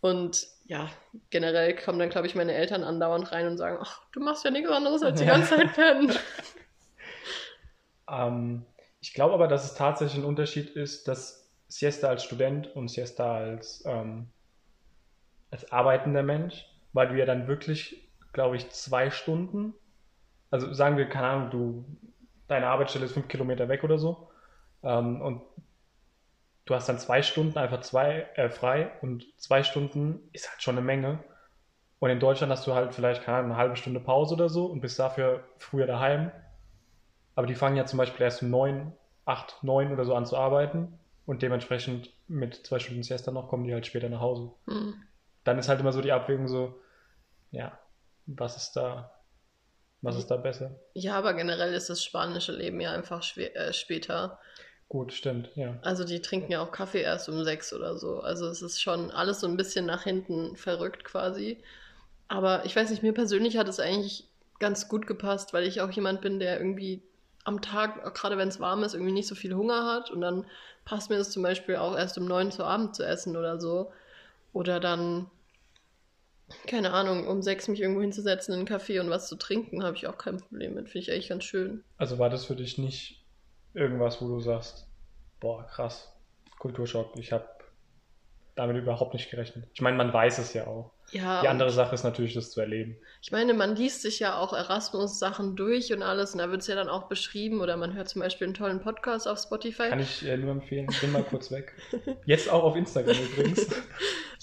Und 0.00 0.46
ja, 0.66 0.88
generell 1.30 1.76
kommen 1.76 1.98
dann, 1.98 2.10
glaube 2.10 2.28
ich, 2.28 2.36
meine 2.36 2.54
Eltern 2.54 2.84
andauernd 2.84 3.32
rein 3.32 3.48
und 3.48 3.58
sagen, 3.58 3.78
ach, 3.80 4.00
du 4.12 4.20
machst 4.20 4.44
ja 4.44 4.50
nichts 4.52 4.70
anderes 4.70 5.02
als 5.02 5.18
die 5.20 5.26
ganze 5.26 5.56
Zeit 5.56 5.74
pennen. 5.74 6.12
Ähm, 8.10 8.66
ich 9.02 9.12
glaube 9.14 9.34
aber, 9.34 9.48
dass 9.48 9.64
es 9.64 9.74
tatsächlich 9.74 10.22
ein 10.22 10.26
Unterschied 10.26 10.70
ist, 10.70 11.08
dass 11.08 11.52
Siesta 11.66 12.08
als 12.08 12.22
Student 12.22 12.74
und 12.76 12.88
Siesta 12.88 13.34
als, 13.34 13.82
ähm, 13.84 14.28
als 15.50 15.70
arbeitender 15.72 16.22
Mensch, 16.22 16.64
weil 16.92 17.08
du 17.08 17.18
ja 17.18 17.26
dann 17.26 17.48
wirklich, 17.48 18.08
glaube 18.32 18.56
ich, 18.56 18.70
zwei 18.70 19.10
Stunden, 19.10 19.74
also 20.50 20.72
sagen 20.72 20.96
wir, 20.96 21.08
keine 21.08 21.26
Ahnung, 21.26 21.50
du, 21.50 21.84
deine 22.46 22.68
Arbeitsstelle 22.68 23.06
ist 23.06 23.12
fünf 23.12 23.26
Kilometer 23.26 23.68
weg 23.68 23.82
oder 23.82 23.98
so, 23.98 24.28
ähm, 24.84 25.20
und 25.20 25.42
du 26.64 26.74
hast 26.74 26.88
dann 26.88 26.98
zwei 26.98 27.22
Stunden 27.22 27.58
einfach 27.58 27.80
zwei 27.80 28.28
äh, 28.36 28.50
frei 28.50 28.92
und 29.00 29.26
zwei 29.36 29.64
Stunden 29.64 30.28
ist 30.32 30.48
halt 30.48 30.62
schon 30.62 30.76
eine 30.76 30.86
Menge. 30.86 31.18
Und 31.98 32.10
in 32.10 32.20
Deutschland 32.20 32.52
hast 32.52 32.66
du 32.68 32.74
halt 32.74 32.94
vielleicht, 32.94 33.24
keine 33.24 33.38
Ahnung, 33.38 33.50
eine 33.52 33.60
halbe 33.60 33.76
Stunde 33.76 33.98
Pause 33.98 34.34
oder 34.34 34.48
so 34.48 34.66
und 34.66 34.80
bist 34.80 34.98
dafür 34.98 35.44
früher 35.58 35.86
daheim. 35.86 36.30
Aber 37.34 37.46
die 37.46 37.54
fangen 37.54 37.76
ja 37.76 37.86
zum 37.86 37.98
Beispiel 37.98 38.24
erst 38.24 38.42
um 38.42 38.50
neun, 38.50 38.92
acht, 39.24 39.62
neun 39.62 39.92
oder 39.92 40.04
so 40.04 40.14
an 40.14 40.26
zu 40.26 40.36
arbeiten 40.36 40.98
und 41.26 41.42
dementsprechend 41.42 42.10
mit 42.28 42.66
zwei 42.66 42.78
Stunden 42.78 43.02
Siesta 43.02 43.30
noch 43.30 43.48
kommen 43.48 43.64
die 43.64 43.72
halt 43.72 43.86
später 43.86 44.08
nach 44.08 44.20
Hause. 44.20 44.52
Hm. 44.66 44.94
Dann 45.44 45.58
ist 45.58 45.68
halt 45.68 45.80
immer 45.80 45.92
so 45.92 46.00
die 46.00 46.12
Abwägung 46.12 46.48
so, 46.48 46.78
ja, 47.50 47.78
was 48.26 48.56
ist 48.56 48.72
da, 48.72 49.12
was 50.00 50.16
ist 50.16 50.28
da 50.28 50.36
besser? 50.36 50.78
Ja, 50.94 51.16
aber 51.16 51.34
generell 51.34 51.74
ist 51.74 51.90
das 51.90 52.02
spanische 52.02 52.52
Leben 52.52 52.80
ja 52.80 52.92
einfach 52.92 53.24
äh, 53.36 53.72
später. 53.72 54.38
Gut, 54.88 55.12
stimmt, 55.12 55.50
ja. 55.54 55.78
Also 55.82 56.04
die 56.04 56.20
trinken 56.20 56.52
ja 56.52 56.62
auch 56.62 56.70
Kaffee 56.70 57.00
erst 57.00 57.28
um 57.28 57.44
sechs 57.44 57.72
oder 57.72 57.96
so. 57.96 58.20
Also 58.20 58.46
es 58.48 58.62
ist 58.62 58.82
schon 58.82 59.10
alles 59.10 59.40
so 59.40 59.46
ein 59.46 59.56
bisschen 59.56 59.86
nach 59.86 60.02
hinten 60.02 60.56
verrückt 60.56 61.04
quasi. 61.04 61.62
Aber 62.28 62.64
ich 62.66 62.76
weiß 62.76 62.90
nicht, 62.90 63.02
mir 63.02 63.14
persönlich 63.14 63.56
hat 63.56 63.68
es 63.68 63.80
eigentlich 63.80 64.28
ganz 64.58 64.88
gut 64.88 65.06
gepasst, 65.06 65.52
weil 65.54 65.66
ich 65.66 65.80
auch 65.80 65.90
jemand 65.90 66.20
bin, 66.20 66.40
der 66.40 66.58
irgendwie 66.58 67.02
am 67.44 67.60
Tag, 67.60 68.14
gerade 68.14 68.38
wenn 68.38 68.48
es 68.48 68.60
warm 68.60 68.84
ist, 68.84 68.94
irgendwie 68.94 69.12
nicht 69.12 69.28
so 69.28 69.34
viel 69.34 69.54
Hunger 69.54 69.86
hat. 69.86 70.10
Und 70.10 70.20
dann 70.20 70.46
passt 70.84 71.10
mir 71.10 71.18
das 71.18 71.30
zum 71.30 71.42
Beispiel 71.42 71.76
auch 71.76 71.96
erst 71.96 72.18
um 72.18 72.24
neun 72.24 72.52
zu 72.52 72.64
Abend 72.64 72.94
zu 72.94 73.04
essen 73.04 73.36
oder 73.36 73.60
so. 73.60 73.90
Oder 74.52 74.80
dann, 74.80 75.30
keine 76.66 76.92
Ahnung, 76.92 77.26
um 77.26 77.42
sechs 77.42 77.68
mich 77.68 77.80
irgendwo 77.80 78.02
hinzusetzen 78.02 78.54
in 78.54 78.60
einen 78.60 78.68
Café 78.68 79.00
und 79.00 79.10
was 79.10 79.28
zu 79.28 79.36
trinken, 79.36 79.82
habe 79.82 79.96
ich 79.96 80.06
auch 80.06 80.18
kein 80.18 80.38
Problem 80.38 80.74
mit. 80.74 80.88
Finde 80.88 80.98
ich 81.00 81.12
eigentlich 81.12 81.28
ganz 81.28 81.44
schön. 81.44 81.82
Also 81.96 82.18
war 82.18 82.30
das 82.30 82.44
für 82.44 82.56
dich 82.56 82.78
nicht 82.78 83.24
irgendwas, 83.74 84.20
wo 84.20 84.28
du 84.28 84.40
sagst, 84.40 84.86
boah, 85.40 85.66
krass, 85.66 86.12
Kulturschock, 86.58 87.16
ich 87.16 87.32
habe 87.32 87.48
damit 88.54 88.76
überhaupt 88.76 89.14
nicht 89.14 89.30
gerechnet. 89.30 89.66
Ich 89.72 89.80
meine, 89.80 89.96
man 89.96 90.12
weiß 90.12 90.38
es 90.38 90.52
ja 90.52 90.66
auch. 90.66 90.92
Ja, 91.12 91.42
Die 91.42 91.48
andere 91.48 91.70
Sache 91.70 91.94
ist 91.94 92.04
natürlich, 92.04 92.34
das 92.34 92.50
zu 92.50 92.60
erleben. 92.60 92.96
Ich 93.20 93.32
meine, 93.32 93.54
man 93.54 93.76
liest 93.76 94.02
sich 94.02 94.18
ja 94.18 94.36
auch 94.38 94.52
Erasmus-Sachen 94.52 95.56
durch 95.56 95.92
und 95.92 96.02
alles 96.02 96.32
und 96.32 96.38
da 96.38 96.50
wird 96.50 96.62
es 96.62 96.66
ja 96.66 96.74
dann 96.74 96.88
auch 96.88 97.08
beschrieben 97.08 97.60
oder 97.60 97.76
man 97.76 97.94
hört 97.94 98.08
zum 98.08 98.22
Beispiel 98.22 98.46
einen 98.46 98.54
tollen 98.54 98.80
Podcast 98.80 99.28
auf 99.28 99.38
Spotify. 99.38 99.88
Kann 99.90 100.00
ich 100.00 100.26
äh, 100.26 100.36
nur 100.38 100.50
empfehlen, 100.52 100.88
bin 101.00 101.12
mal 101.12 101.22
kurz 101.22 101.50
weg. 101.50 101.74
Jetzt 102.26 102.50
auch 102.50 102.62
auf 102.62 102.76
Instagram 102.76 103.16
übrigens. 103.16 103.66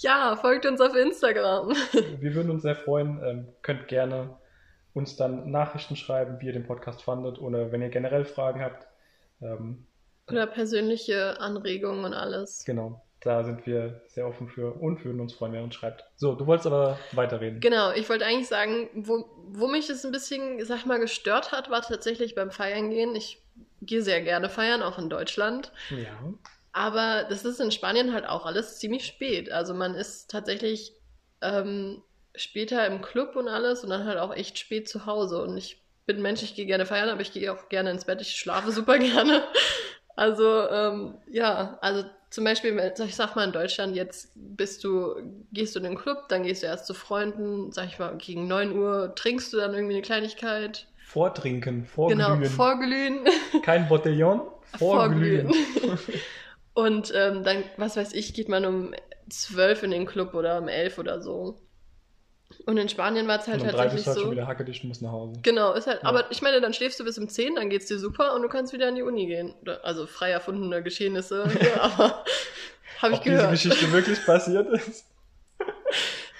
Ja, 0.02 0.34
folgt 0.36 0.64
uns 0.64 0.80
auf 0.80 0.94
Instagram. 0.96 1.74
Wir 2.20 2.34
würden 2.34 2.50
uns 2.50 2.62
sehr 2.62 2.74
freuen. 2.74 3.20
Ähm, 3.22 3.48
könnt 3.60 3.86
gerne 3.86 4.38
uns 4.94 5.16
dann 5.16 5.50
Nachrichten 5.50 5.94
schreiben, 5.94 6.40
wie 6.40 6.46
ihr 6.46 6.52
den 6.54 6.66
Podcast 6.66 7.02
fandet 7.02 7.38
oder 7.38 7.70
wenn 7.70 7.82
ihr 7.82 7.90
generell 7.90 8.24
Fragen 8.24 8.62
habt. 8.62 8.86
Ähm, 9.42 9.86
Oder 10.30 10.46
persönliche 10.46 11.38
Anregungen 11.38 12.06
und 12.06 12.14
alles. 12.14 12.64
genau, 12.64 13.02
da 13.22 13.44
sind 13.44 13.66
wir 13.66 14.02
sehr 14.08 14.26
offen 14.26 14.48
für 14.48 14.72
und 14.72 15.04
würden 15.04 15.20
uns 15.20 15.34
freuen, 15.34 15.52
wenn 15.52 15.60
ihr 15.60 15.64
uns 15.64 15.74
schreibt. 15.74 16.04
So, 16.16 16.34
du 16.34 16.46
wolltest 16.46 16.66
aber 16.66 16.98
weiterreden. 17.12 17.60
Genau, 17.60 17.92
ich 17.92 18.08
wollte 18.08 18.24
eigentlich 18.24 18.48
sagen, 18.48 18.88
wo, 18.94 19.26
wo 19.48 19.68
mich 19.68 19.88
das 19.88 20.04
ein 20.04 20.12
bisschen, 20.12 20.64
sag 20.64 20.86
mal, 20.86 20.98
gestört 20.98 21.52
hat, 21.52 21.70
war 21.70 21.82
tatsächlich 21.82 22.34
beim 22.34 22.50
Feiern 22.50 22.90
gehen. 22.90 23.14
Ich 23.14 23.42
gehe 23.82 24.02
sehr 24.02 24.22
gerne 24.22 24.48
feiern, 24.48 24.82
auch 24.82 24.98
in 24.98 25.10
Deutschland. 25.10 25.72
Ja. 25.90 26.32
Aber 26.72 27.26
das 27.28 27.44
ist 27.44 27.60
in 27.60 27.72
Spanien 27.72 28.12
halt 28.12 28.26
auch 28.26 28.46
alles 28.46 28.78
ziemlich 28.78 29.04
spät. 29.06 29.50
Also 29.50 29.74
man 29.74 29.94
ist 29.94 30.30
tatsächlich 30.30 30.94
ähm, 31.42 32.02
später 32.34 32.86
im 32.86 33.02
Club 33.02 33.36
und 33.36 33.48
alles 33.48 33.84
und 33.84 33.90
dann 33.90 34.06
halt 34.06 34.18
auch 34.18 34.34
echt 34.34 34.58
spät 34.58 34.88
zu 34.88 35.06
Hause. 35.06 35.42
Und 35.42 35.56
ich 35.56 35.82
bin 36.06 36.22
Mensch, 36.22 36.42
ich 36.42 36.54
gehe 36.54 36.66
gerne 36.66 36.86
feiern, 36.86 37.08
aber 37.08 37.20
ich 37.20 37.32
gehe 37.32 37.52
auch 37.52 37.68
gerne 37.68 37.90
ins 37.90 38.04
Bett, 38.04 38.20
ich 38.20 38.36
schlafe 38.36 38.72
super 38.72 38.98
gerne. 38.98 39.44
Also, 40.20 40.68
ähm, 40.68 41.14
ja, 41.30 41.78
also 41.80 42.04
zum 42.28 42.44
Beispiel, 42.44 42.78
ich 43.06 43.16
sag 43.16 43.36
mal 43.36 43.44
in 43.46 43.52
Deutschland, 43.52 43.96
jetzt 43.96 44.32
bist 44.34 44.84
du, 44.84 45.14
gehst 45.50 45.74
du 45.74 45.78
in 45.78 45.84
den 45.84 45.96
Club, 45.96 46.28
dann 46.28 46.42
gehst 46.42 46.62
du 46.62 46.66
erst 46.66 46.84
zu 46.84 46.92
Freunden, 46.92 47.72
sag 47.72 47.86
ich 47.86 47.98
mal, 47.98 48.14
gegen 48.18 48.46
9 48.46 48.76
Uhr 48.76 49.14
trinkst 49.14 49.50
du 49.50 49.56
dann 49.56 49.72
irgendwie 49.72 49.94
eine 49.94 50.02
Kleinigkeit. 50.02 50.88
Vortrinken, 51.06 51.86
vorglühen. 51.86 52.18
Genau, 52.18 52.48
vorglühen. 52.50 53.20
Kein 53.62 53.88
Botellon, 53.88 54.42
vorglühen. 54.78 55.54
Vorglühen. 55.54 55.98
Und 56.74 57.14
ähm, 57.16 57.42
dann, 57.42 57.64
was 57.78 57.96
weiß 57.96 58.12
ich, 58.12 58.34
geht 58.34 58.50
man 58.50 58.66
um 58.66 58.94
12 59.30 59.84
in 59.84 59.90
den 59.90 60.04
Club 60.04 60.34
oder 60.34 60.58
um 60.58 60.68
11 60.68 60.98
oder 60.98 61.22
so. 61.22 61.56
Und 62.66 62.76
in 62.76 62.88
Spanien 62.88 63.26
war 63.28 63.38
es 63.40 63.46
halt 63.46 63.60
Und 63.62 63.68
um 63.68 63.72
drei 63.76 63.84
tatsächlich 63.88 64.02
du 64.04 64.08
halt 64.08 64.16
so. 64.18 64.22
schon 64.24 64.30
wieder 64.32 64.46
hackedicht 64.46 64.82
und 64.82 64.88
musst 64.88 65.02
nach 65.02 65.12
Hause. 65.12 65.40
Genau, 65.42 65.72
ist 65.72 65.86
halt, 65.86 66.02
Ja. 66.02 66.08
aber 66.08 66.30
ich 66.30 66.42
meine, 66.42 66.60
dann 66.60 66.74
schläfst 66.74 66.98
du 67.00 67.04
bis 67.04 67.16
um 67.18 67.28
10, 67.28 67.54
dann 67.56 67.70
geht's 67.70 67.86
dir 67.86 67.98
super 67.98 68.34
und 68.34 68.42
du 68.42 68.48
kannst 68.48 68.72
wieder 68.72 68.88
in 68.88 68.96
die 68.96 69.02
Uni 69.02 69.26
gehen. 69.26 69.54
Also 69.82 70.06
frei 70.06 70.30
erfundene 70.30 70.82
Geschehnisse, 70.82 71.48
hier, 71.48 71.80
aber 71.82 72.24
habe 73.00 73.12
ich 73.14 73.18
Ob 73.18 73.24
diese 73.24 73.36
gehört. 73.36 73.50
Geschichte 73.52 73.92
wirklich 73.92 74.24
passiert 74.26 74.68
ist? 74.72 75.06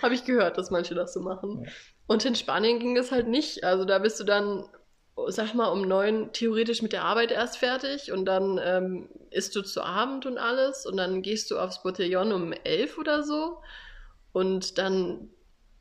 Habe 0.02 0.14
ich 0.14 0.24
gehört, 0.24 0.56
dass 0.58 0.70
manche 0.70 0.94
das 0.94 1.12
so 1.12 1.20
machen. 1.20 1.62
Ja. 1.64 1.70
Und 2.06 2.24
in 2.24 2.34
Spanien 2.34 2.78
ging 2.80 2.94
das 2.94 3.12
halt 3.12 3.28
nicht. 3.28 3.64
Also 3.64 3.84
da 3.84 3.98
bist 3.98 4.18
du 4.18 4.24
dann, 4.24 4.64
sag 5.28 5.54
mal, 5.54 5.68
um 5.68 5.82
neun 5.82 6.32
theoretisch 6.32 6.82
mit 6.82 6.92
der 6.92 7.04
Arbeit 7.04 7.30
erst 7.30 7.58
fertig 7.58 8.10
und 8.10 8.24
dann 8.24 8.58
ähm, 8.64 9.08
isst 9.30 9.54
du 9.54 9.62
zu 9.62 9.82
Abend 9.82 10.26
und 10.26 10.38
alles 10.38 10.86
und 10.86 10.96
dann 10.96 11.22
gehst 11.22 11.50
du 11.50 11.58
aufs 11.58 11.82
Botellon 11.82 12.32
um 12.32 12.52
elf 12.64 12.98
oder 12.98 13.22
so. 13.22 13.58
Und 14.32 14.78
dann, 14.78 15.28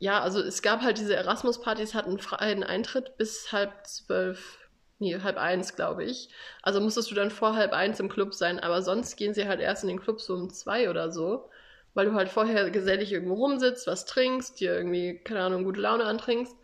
ja, 0.00 0.20
also 0.20 0.40
es 0.40 0.62
gab 0.62 0.82
halt 0.82 0.98
diese 0.98 1.14
Erasmus-Partys, 1.14 1.94
hatten 1.94 2.18
freien 2.18 2.64
Eintritt 2.64 3.16
bis 3.16 3.52
halb 3.52 3.86
zwölf, 3.86 4.58
nee, 4.98 5.20
halb 5.22 5.36
eins, 5.36 5.76
glaube 5.76 6.04
ich. 6.04 6.30
Also 6.62 6.80
musstest 6.80 7.10
du 7.12 7.14
dann 7.14 7.30
vor 7.30 7.54
halb 7.54 7.72
eins 7.72 8.00
im 8.00 8.08
Club 8.08 8.34
sein, 8.34 8.58
aber 8.58 8.82
sonst 8.82 9.16
gehen 9.16 9.34
sie 9.34 9.46
halt 9.46 9.60
erst 9.60 9.84
in 9.84 9.88
den 9.88 10.00
Club 10.00 10.20
so 10.20 10.34
um 10.34 10.50
zwei 10.50 10.90
oder 10.90 11.12
so 11.12 11.48
weil 11.94 12.06
du 12.06 12.14
halt 12.14 12.28
vorher 12.28 12.70
gesellig 12.70 13.12
irgendwo 13.12 13.34
rumsitzt, 13.34 13.86
was 13.86 14.06
trinkst, 14.06 14.60
dir 14.60 14.74
irgendwie, 14.74 15.18
keine 15.18 15.40
Ahnung, 15.40 15.64
gute 15.64 15.80
Laune 15.80 16.04
antrinkst. 16.04 16.56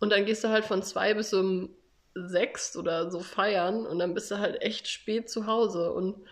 Und 0.00 0.10
dann 0.10 0.24
gehst 0.24 0.42
du 0.44 0.48
halt 0.48 0.64
von 0.64 0.82
zwei 0.82 1.14
bis 1.14 1.32
um 1.34 1.70
sechs 2.14 2.76
oder 2.76 3.10
so 3.10 3.20
feiern 3.20 3.86
und 3.86 3.98
dann 3.98 4.12
bist 4.14 4.30
du 4.30 4.38
halt 4.38 4.60
echt 4.60 4.88
spät 4.88 5.30
zu 5.30 5.46
Hause. 5.46 5.92
Und 5.92 6.26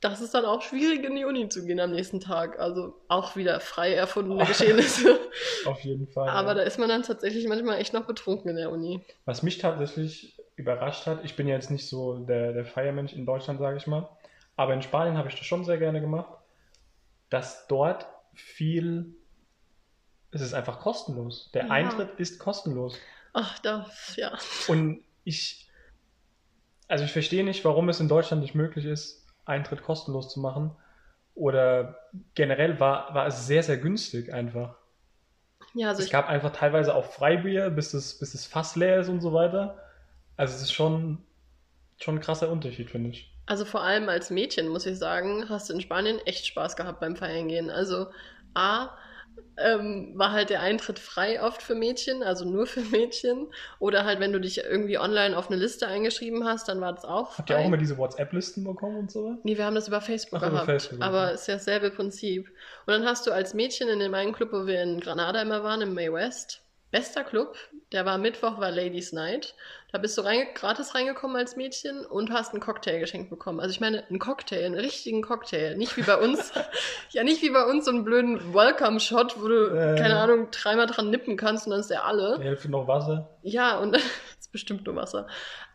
das 0.00 0.22
ist 0.22 0.32
dann 0.32 0.46
auch 0.46 0.62
schwierig, 0.62 1.04
in 1.04 1.14
die 1.14 1.24
Uni 1.24 1.48
zu 1.48 1.64
gehen 1.64 1.78
am 1.78 1.90
nächsten 1.90 2.20
Tag. 2.20 2.58
Also 2.58 2.94
auch 3.08 3.36
wieder 3.36 3.60
frei 3.60 3.92
erfundene 3.94 4.46
Geschehnisse. 4.46 5.18
Auf 5.66 5.80
jeden 5.80 6.06
Fall. 6.06 6.28
Aber 6.28 6.48
ja. 6.48 6.54
da 6.54 6.62
ist 6.62 6.78
man 6.78 6.88
dann 6.88 7.02
tatsächlich 7.02 7.46
manchmal 7.46 7.78
echt 7.78 7.92
noch 7.92 8.06
betrunken 8.06 8.50
in 8.50 8.56
der 8.56 8.70
Uni. 8.70 9.04
Was 9.26 9.42
mich 9.42 9.58
tatsächlich 9.58 10.40
überrascht 10.56 11.06
hat, 11.06 11.24
ich 11.24 11.36
bin 11.36 11.48
ja 11.48 11.54
jetzt 11.54 11.70
nicht 11.70 11.86
so 11.86 12.18
der, 12.20 12.52
der 12.52 12.64
Feiermensch 12.64 13.12
in 13.12 13.26
Deutschland, 13.26 13.60
sage 13.60 13.76
ich 13.76 13.86
mal, 13.86 14.08
aber 14.56 14.74
in 14.74 14.82
Spanien 14.82 15.18
habe 15.18 15.28
ich 15.28 15.34
das 15.34 15.44
schon 15.44 15.64
sehr 15.64 15.78
gerne 15.78 16.00
gemacht, 16.00 16.32
dass 17.28 17.66
dort 17.66 18.06
viel, 18.34 19.14
es 20.30 20.40
ist 20.40 20.54
einfach 20.54 20.80
kostenlos. 20.80 21.50
Der 21.52 21.66
Ja. 21.66 21.70
Eintritt 21.70 22.18
ist 22.18 22.38
kostenlos. 22.38 22.96
Ach, 23.32 23.58
da, 23.60 23.86
ja. 24.16 24.36
Und 24.68 25.02
ich, 25.24 25.68
also 26.88 27.04
ich 27.04 27.12
verstehe 27.12 27.44
nicht, 27.44 27.64
warum 27.64 27.88
es 27.90 28.00
in 28.00 28.08
Deutschland 28.08 28.42
nicht 28.42 28.54
möglich 28.54 28.84
ist, 28.86 29.26
Eintritt 29.44 29.82
kostenlos 29.82 30.28
zu 30.32 30.40
machen. 30.40 30.72
Oder 31.34 31.98
generell 32.34 32.80
war, 32.80 33.14
war 33.14 33.26
es 33.26 33.46
sehr, 33.46 33.62
sehr 33.62 33.78
günstig 33.78 34.32
einfach. 34.32 34.76
Ja, 35.74 35.88
also 35.88 36.02
es 36.02 36.10
gab 36.10 36.28
einfach 36.28 36.52
teilweise 36.52 36.94
auch 36.94 37.04
Freibier, 37.04 37.70
bis 37.70 37.92
das, 37.92 38.18
bis 38.18 38.32
das 38.32 38.46
Fass 38.46 38.76
leer 38.76 39.00
ist 39.00 39.08
und 39.08 39.20
so 39.20 39.32
weiter. 39.32 39.78
Also 40.36 40.54
es 40.54 40.62
ist 40.62 40.72
schon, 40.72 41.18
schon 41.98 42.16
ein 42.16 42.20
krasser 42.20 42.50
Unterschied, 42.50 42.90
finde 42.90 43.10
ich. 43.10 43.32
Also 43.46 43.64
vor 43.64 43.82
allem 43.82 44.08
als 44.08 44.30
Mädchen, 44.30 44.68
muss 44.68 44.86
ich 44.86 44.98
sagen, 44.98 45.48
hast 45.48 45.68
du 45.68 45.74
in 45.74 45.80
Spanien 45.80 46.18
echt 46.20 46.46
Spaß 46.46 46.76
gehabt 46.76 47.00
beim 47.00 47.16
Feiern 47.16 47.48
gehen. 47.48 47.70
Also 47.70 48.08
A, 48.54 48.90
ähm, 49.56 50.12
war 50.14 50.32
halt 50.32 50.50
der 50.50 50.60
Eintritt 50.60 50.98
frei 50.98 51.42
oft 51.42 51.62
für 51.62 51.74
Mädchen, 51.74 52.22
also 52.22 52.44
nur 52.44 52.66
für 52.66 52.80
Mädchen. 52.80 53.48
Oder 53.78 54.04
halt, 54.04 54.20
wenn 54.20 54.32
du 54.32 54.40
dich 54.40 54.58
irgendwie 54.64 54.98
online 54.98 55.36
auf 55.36 55.50
eine 55.50 55.60
Liste 55.60 55.86
eingeschrieben 55.86 56.44
hast, 56.44 56.68
dann 56.68 56.80
war 56.80 56.92
das 56.92 57.04
auch 57.04 57.32
frei. 57.32 57.38
Habt 57.38 57.50
ihr 57.50 57.58
auch 57.58 57.64
immer 57.64 57.76
diese 57.76 57.98
WhatsApp-Listen 57.98 58.64
bekommen 58.64 58.96
und 58.96 59.10
so? 59.10 59.38
Nee, 59.42 59.56
wir 59.56 59.64
haben 59.64 59.74
das 59.74 59.88
über 59.88 60.00
Facebook 60.00 60.40
Ach, 60.42 60.48
über 60.48 60.52
gehabt. 60.52 60.66
Facebook, 60.66 61.02
aber 61.02 61.24
okay. 61.24 61.34
ist 61.34 61.48
ja 61.48 61.54
dasselbe 61.54 61.90
Prinzip. 61.90 62.48
Und 62.86 62.92
dann 62.92 63.04
hast 63.04 63.26
du 63.26 63.32
als 63.32 63.54
Mädchen 63.54 63.88
in 63.88 63.98
dem 63.98 64.14
einen 64.14 64.32
Club, 64.32 64.52
wo 64.52 64.66
wir 64.66 64.82
in 64.82 65.00
Granada 65.00 65.40
immer 65.42 65.62
waren, 65.62 65.82
im 65.82 65.94
May 65.94 66.12
West, 66.12 66.62
bester 66.90 67.24
Club, 67.24 67.56
der 67.92 68.04
war 68.04 68.18
Mittwoch, 68.18 68.58
war 68.58 68.70
Ladies 68.70 69.12
Night. 69.12 69.54
Da 69.92 69.98
bist 69.98 70.16
du 70.16 70.22
reinge 70.22 70.46
gratis 70.54 70.94
reingekommen 70.94 71.36
als 71.36 71.56
Mädchen 71.56 72.04
und 72.06 72.30
hast 72.32 72.52
einen 72.52 72.60
Cocktail 72.60 73.00
geschenkt 73.00 73.30
bekommen. 73.30 73.58
Also 73.60 73.72
ich 73.72 73.80
meine, 73.80 74.06
einen 74.08 74.18
Cocktail, 74.18 74.64
einen 74.64 74.78
richtigen 74.78 75.22
Cocktail. 75.22 75.76
Nicht 75.76 75.96
wie 75.96 76.02
bei 76.02 76.16
uns, 76.16 76.52
ja 77.10 77.24
nicht 77.24 77.42
wie 77.42 77.50
bei 77.50 77.64
uns 77.64 77.84
so 77.86 77.90
einen 77.90 78.04
blöden 78.04 78.54
Welcome-Shot, 78.54 79.40
wo 79.42 79.48
du, 79.48 79.66
Äh. 79.66 79.96
keine 79.98 80.18
Ahnung, 80.18 80.48
dreimal 80.50 80.86
dran 80.86 81.10
nippen 81.10 81.36
kannst 81.36 81.66
und 81.66 81.72
dann 81.72 81.80
ist 81.80 81.90
der 81.90 82.04
alle. 82.04 82.38
Die 82.38 82.44
Hälfte 82.44 82.70
noch 82.70 82.86
Wasser. 82.86 83.38
Ja, 83.42 83.78
und 83.78 83.96
ist 84.38 84.52
bestimmt 84.52 84.86
nur 84.86 84.96
Wasser. 84.96 85.26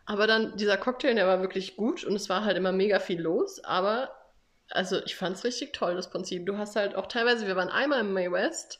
Aber 0.06 0.26
dann 0.26 0.56
dieser 0.56 0.76
Cocktail, 0.76 1.14
der 1.14 1.26
war 1.26 1.40
wirklich 1.40 1.76
gut 1.76 2.04
und 2.04 2.14
es 2.14 2.28
war 2.28 2.44
halt 2.44 2.56
immer 2.56 2.72
mega 2.72 3.00
viel 3.00 3.20
los, 3.20 3.62
aber 3.64 4.10
also 4.70 5.00
ich 5.04 5.14
fand's 5.16 5.44
richtig 5.44 5.72
toll, 5.72 5.94
das 5.94 6.10
Prinzip. 6.10 6.46
Du 6.46 6.56
hast 6.58 6.74
halt 6.76 6.94
auch 6.96 7.06
teilweise, 7.06 7.46
wir 7.46 7.56
waren 7.56 7.68
einmal 7.68 8.00
im 8.00 8.12
May 8.12 8.30
West 8.32 8.78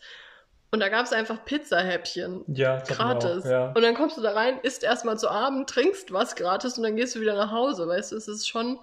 und 0.70 0.80
da 0.80 0.88
gab's 0.88 1.12
einfach 1.12 1.44
Pizzahäppchen. 1.44 2.44
Ja, 2.48 2.80
Gratis. 2.80 3.44
Auch, 3.44 3.50
ja. 3.50 3.68
Und 3.68 3.82
dann 3.82 3.94
kommst 3.94 4.16
du 4.16 4.22
da 4.22 4.32
rein, 4.32 4.58
isst 4.62 4.82
erstmal 4.82 5.18
zu 5.18 5.30
Abend, 5.30 5.68
trinkst 5.68 6.12
was 6.12 6.34
gratis 6.34 6.76
und 6.76 6.82
dann 6.82 6.96
gehst 6.96 7.14
du 7.14 7.20
wieder 7.20 7.34
nach 7.34 7.52
Hause. 7.52 7.86
Weißt 7.86 8.12
du, 8.12 8.16
es 8.16 8.28
ist 8.28 8.48
schon, 8.48 8.78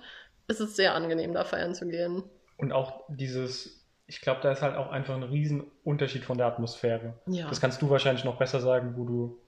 es 0.48 0.60
ist 0.60 0.76
sehr 0.76 0.96
angenehm, 0.96 1.34
da 1.34 1.44
feiern 1.44 1.76
zu 1.76 1.88
gehen. 1.88 2.24
Und 2.58 2.72
auch 2.72 3.04
dieses, 3.10 3.86
ich 4.08 4.22
glaube, 4.22 4.40
da 4.42 4.52
ist 4.52 4.62
halt 4.62 4.76
auch 4.76 4.92
einfach 4.92 5.16
ein 5.16 5.24
riesen 5.24 5.70
Unterschied 5.84 6.24
von 6.24 6.38
der 6.38 6.48
Atmosphäre. 6.48 7.16
Ja. 7.28 7.50
Das 7.50 7.60
kannst 7.60 7.82
du 7.82 7.90
wahrscheinlich 7.90 8.24
noch 8.24 8.38
besser 8.38 8.62
sagen, 8.62 8.94
wo 8.96 9.04
du, 9.04 9.40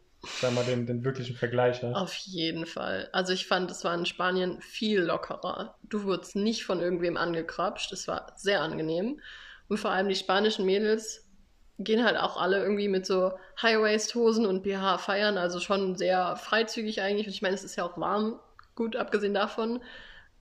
sag 0.41 0.53
mal, 0.53 0.65
den, 0.65 0.85
den 0.85 1.05
wirklichen 1.05 1.35
Vergleich 1.35 1.81
hast. 1.83 1.95
Auf 1.95 2.13
jeden 2.15 2.65
Fall. 2.65 3.09
Also 3.13 3.31
ich 3.31 3.47
fand, 3.47 3.71
es 3.71 3.83
war 3.85 3.95
in 3.95 4.05
Spanien 4.05 4.59
viel 4.61 5.01
lockerer. 5.01 5.75
Du 5.83 6.03
wurdest 6.03 6.35
nicht 6.35 6.65
von 6.65 6.81
irgendwem 6.81 7.15
angekrapscht. 7.15 7.93
Es 7.93 8.07
war 8.07 8.33
sehr 8.35 8.61
angenehm. 8.61 9.21
Und 9.67 9.77
vor 9.77 9.91
allem 9.91 10.09
die 10.09 10.15
spanischen 10.15 10.65
Mädels 10.65 11.24
gehen 11.79 12.03
halt 12.05 12.17
auch 12.17 12.37
alle 12.37 12.61
irgendwie 12.61 12.87
mit 12.87 13.05
so 13.05 13.33
High-Waist-Hosen 13.61 14.45
und 14.45 14.63
BH 14.63 14.97
feiern. 14.97 15.37
Also 15.37 15.59
schon 15.59 15.95
sehr 15.95 16.35
freizügig 16.37 17.01
eigentlich. 17.01 17.27
Und 17.27 17.33
ich 17.33 17.41
meine, 17.41 17.55
es 17.55 17.63
ist 17.63 17.75
ja 17.75 17.83
auch 17.83 17.97
warm, 17.97 18.39
gut 18.75 18.95
abgesehen 18.95 19.33
davon. 19.33 19.81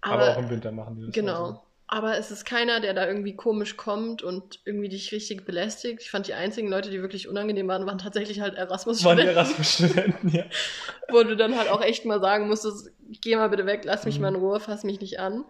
Aber, 0.00 0.30
auch 0.32 0.38
im 0.38 0.50
Winter 0.50 0.70
machen 0.72 0.96
die 0.96 1.06
das. 1.06 1.14
Genau. 1.14 1.44
Also. 1.44 1.60
Aber 1.86 2.16
es 2.16 2.30
ist 2.30 2.44
keiner, 2.46 2.80
der 2.80 2.94
da 2.94 3.06
irgendwie 3.06 3.36
komisch 3.36 3.76
kommt 3.76 4.22
und 4.22 4.60
irgendwie 4.64 4.88
dich 4.88 5.12
richtig 5.12 5.44
belästigt. 5.44 6.00
Ich 6.00 6.10
fand, 6.10 6.26
die 6.26 6.34
einzigen 6.34 6.68
Leute, 6.68 6.90
die 6.90 7.02
wirklich 7.02 7.28
unangenehm 7.28 7.68
waren, 7.68 7.86
waren 7.86 7.98
tatsächlich 7.98 8.40
halt 8.40 8.54
Waren 8.54 8.68
Erasmus-Studenten 8.68 9.28
Erasmus-Studenten, 9.28 10.28
ja. 10.30 10.44
wo 11.10 11.22
du 11.22 11.36
dann 11.36 11.58
halt 11.58 11.68
auch 11.68 11.82
echt 11.82 12.06
mal 12.06 12.20
sagen 12.20 12.48
musstest, 12.48 12.90
geh 13.20 13.36
mal 13.36 13.50
bitte 13.50 13.66
weg, 13.66 13.82
lass 13.84 14.06
mich 14.06 14.16
Mhm. 14.16 14.22
mal 14.22 14.28
in 14.28 14.36
Ruhe, 14.36 14.60
fass 14.60 14.82
mich 14.82 15.00
nicht 15.00 15.20
an. 15.20 15.44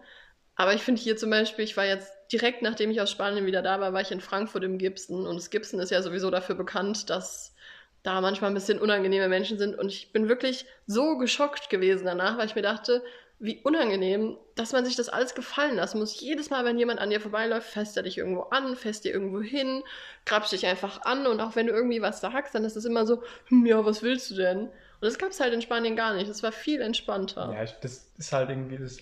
Aber 0.55 0.73
ich 0.73 0.83
finde 0.83 1.01
hier 1.01 1.15
zum 1.15 1.29
Beispiel, 1.29 1.63
ich 1.63 1.77
war 1.77 1.85
jetzt 1.85 2.11
direkt 2.31 2.61
nachdem 2.61 2.91
ich 2.91 3.01
aus 3.01 3.11
Spanien 3.11 3.45
wieder 3.45 3.61
da 3.61 3.79
war, 3.79 3.93
war 3.93 4.01
ich 4.01 4.11
in 4.11 4.21
Frankfurt 4.21 4.63
im 4.63 4.77
Gibson 4.77 5.25
und 5.25 5.35
das 5.35 5.49
Gibson 5.49 5.79
ist 5.79 5.91
ja 5.91 6.01
sowieso 6.01 6.31
dafür 6.31 6.55
bekannt, 6.55 7.09
dass 7.09 7.55
da 8.03 8.21
manchmal 8.21 8.51
ein 8.51 8.55
bisschen 8.55 8.79
unangenehme 8.79 9.27
Menschen 9.27 9.57
sind 9.57 9.77
und 9.77 9.87
ich 9.89 10.11
bin 10.11 10.27
wirklich 10.27 10.65
so 10.85 11.17
geschockt 11.17 11.69
gewesen 11.69 12.05
danach, 12.05 12.37
weil 12.37 12.45
ich 12.45 12.55
mir 12.55 12.61
dachte, 12.61 13.03
wie 13.39 13.59
unangenehm, 13.63 14.37
dass 14.55 14.71
man 14.71 14.85
sich 14.85 14.95
das 14.95 15.09
alles 15.09 15.35
gefallen 15.35 15.75
lassen 15.75 15.99
muss. 15.99 16.19
Jedes 16.21 16.49
Mal, 16.49 16.63
wenn 16.63 16.79
jemand 16.79 16.99
an 16.99 17.09
dir 17.09 17.19
vorbeiläuft, 17.19 17.69
fässt 17.69 17.97
er 17.97 18.03
dich 18.03 18.17
irgendwo 18.17 18.43
an, 18.43 18.75
fässt 18.75 19.03
dir 19.03 19.11
irgendwo 19.11 19.41
hin, 19.41 19.83
grapscht 20.25 20.53
dich 20.53 20.65
einfach 20.65 21.01
an 21.01 21.27
und 21.27 21.41
auch 21.41 21.55
wenn 21.55 21.67
du 21.67 21.73
irgendwie 21.73 22.01
was 22.01 22.21
sagst, 22.21 22.55
dann 22.55 22.63
ist 22.63 22.77
es 22.77 22.85
immer 22.85 23.05
so, 23.05 23.23
hm, 23.47 23.65
ja, 23.65 23.83
was 23.83 24.03
willst 24.03 24.31
du 24.31 24.35
denn? 24.35 24.59
Und 24.59 25.01
das 25.01 25.17
gab 25.17 25.31
es 25.31 25.39
halt 25.39 25.53
in 25.53 25.61
Spanien 25.61 25.95
gar 25.95 26.13
nicht. 26.13 26.29
Das 26.29 26.43
war 26.43 26.51
viel 26.51 26.81
entspannter. 26.81 27.53
Ja, 27.53 27.65
das 27.81 28.09
ist 28.17 28.31
halt 28.31 28.49
irgendwie 28.49 28.77
das. 28.77 28.97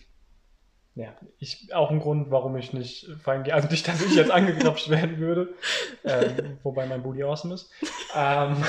Ja, 0.95 1.15
ich, 1.39 1.73
auch 1.73 1.89
ein 1.89 1.99
Grund, 1.99 2.29
warum 2.29 2.55
ich 2.55 2.71
nicht 2.71 3.07
feiern 3.23 3.43
gehe. 3.43 3.53
Also 3.53 3.67
nicht, 3.67 3.87
dass 3.87 4.01
ich 4.01 4.15
jetzt 4.15 4.29
angegrapscht 4.29 4.89
werden 4.89 5.17
würde, 5.17 5.49
ähm, 6.03 6.59
wobei 6.61 6.85
mein 6.85 7.01
Booty 7.01 7.23
awesome 7.23 7.55
ist. 7.55 7.71
Ähm, 8.15 8.63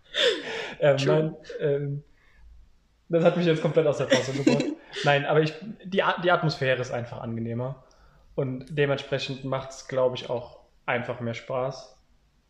ähm, 0.80 0.96
nein, 1.04 1.36
ähm, 1.60 2.04
das 3.10 3.24
hat 3.24 3.36
mich 3.36 3.44
jetzt 3.44 3.60
komplett 3.60 3.86
aus 3.86 3.98
der 3.98 4.08
Fassung 4.08 4.42
gebracht. 4.42 4.64
Nein, 5.04 5.26
aber 5.26 5.40
ich, 5.40 5.52
die, 5.84 6.02
die 6.24 6.30
Atmosphäre 6.30 6.80
ist 6.80 6.90
einfach 6.90 7.20
angenehmer. 7.20 7.84
Und 8.34 8.66
dementsprechend 8.70 9.44
macht 9.44 9.70
es, 9.70 9.88
glaube 9.88 10.16
ich, 10.16 10.30
auch 10.30 10.60
einfach 10.86 11.20
mehr 11.20 11.34
Spaß, 11.34 11.98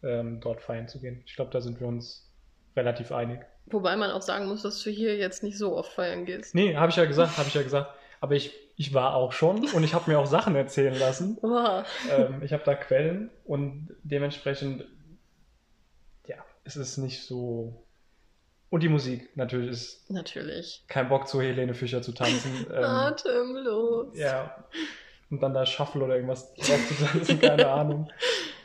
ähm, 0.05 0.41
dort 0.41 0.63
feiern 0.63 0.87
zu 0.87 1.01
gehen. 1.01 1.23
Ich 1.27 1.35
glaube, 1.35 1.51
da 1.51 1.61
sind 1.61 1.81
wir 1.81 1.89
uns 1.89 2.31
relativ 2.77 3.11
einig. 3.11 3.41
Wobei 3.67 3.97
man 3.97 4.11
auch 4.11 4.23
sagen 4.23 4.47
muss, 4.47 4.63
dass 4.63 4.83
du 4.83 4.91
hier 4.91 5.17
jetzt 5.17 5.43
nicht 5.43 5.59
so 5.59 5.77
oft 5.77 5.93
feiern 5.93 6.25
gehst. 6.25 6.55
Nee, 6.55 6.77
habe 6.77 6.91
ich 6.91 6.97
ja 6.97 7.05
gesagt, 7.05 7.39
habe 7.39 7.49
ich 7.49 7.55
ja 7.55 7.63
gesagt. 7.63 7.91
Aber 8.21 8.35
ich, 8.35 8.53
ich 8.83 8.95
war 8.95 9.15
auch 9.15 9.33
schon 9.33 9.65
und 9.73 9.85
ich 9.85 9.95
habe 9.95 10.11
mir 10.11 10.19
auch 10.19 10.27
Sachen 10.27 10.55
erzählen 10.55 10.99
lassen. 10.99 11.39
Wow. 11.43 11.85
Ähm, 12.11 12.43
ich 12.43 12.53
habe 12.53 12.63
da 12.65 12.75
Quellen 12.75 13.31
und 13.45 13.89
dementsprechend 14.03 14.85
es 16.65 16.77
ist 16.77 16.99
nicht 16.99 17.23
so. 17.23 17.85
Und 18.71 18.83
die 18.83 18.89
Musik 18.89 19.37
natürlich 19.37 19.71
ist 19.71 20.11
Natürlich. 20.11 20.85
kein 20.89 21.09
Bock 21.09 21.29
zu 21.29 21.41
Helene 21.41 21.75
Fischer 21.75 22.03
zu 22.03 22.13
tanzen. 22.13 22.67
ähm, 22.73 22.85
Atemlos. 22.85 24.17
ja. 24.17 24.65
Und 25.31 25.43
dann 25.43 25.55
da 25.55 25.65
Shuffle 25.65 26.05
oder 26.05 26.17
irgendwas 26.17 26.55
drauf 26.55 26.89
zu 26.89 27.05
tanzen, 27.05 27.41
keine 27.41 27.69
Ahnung. 27.69 28.11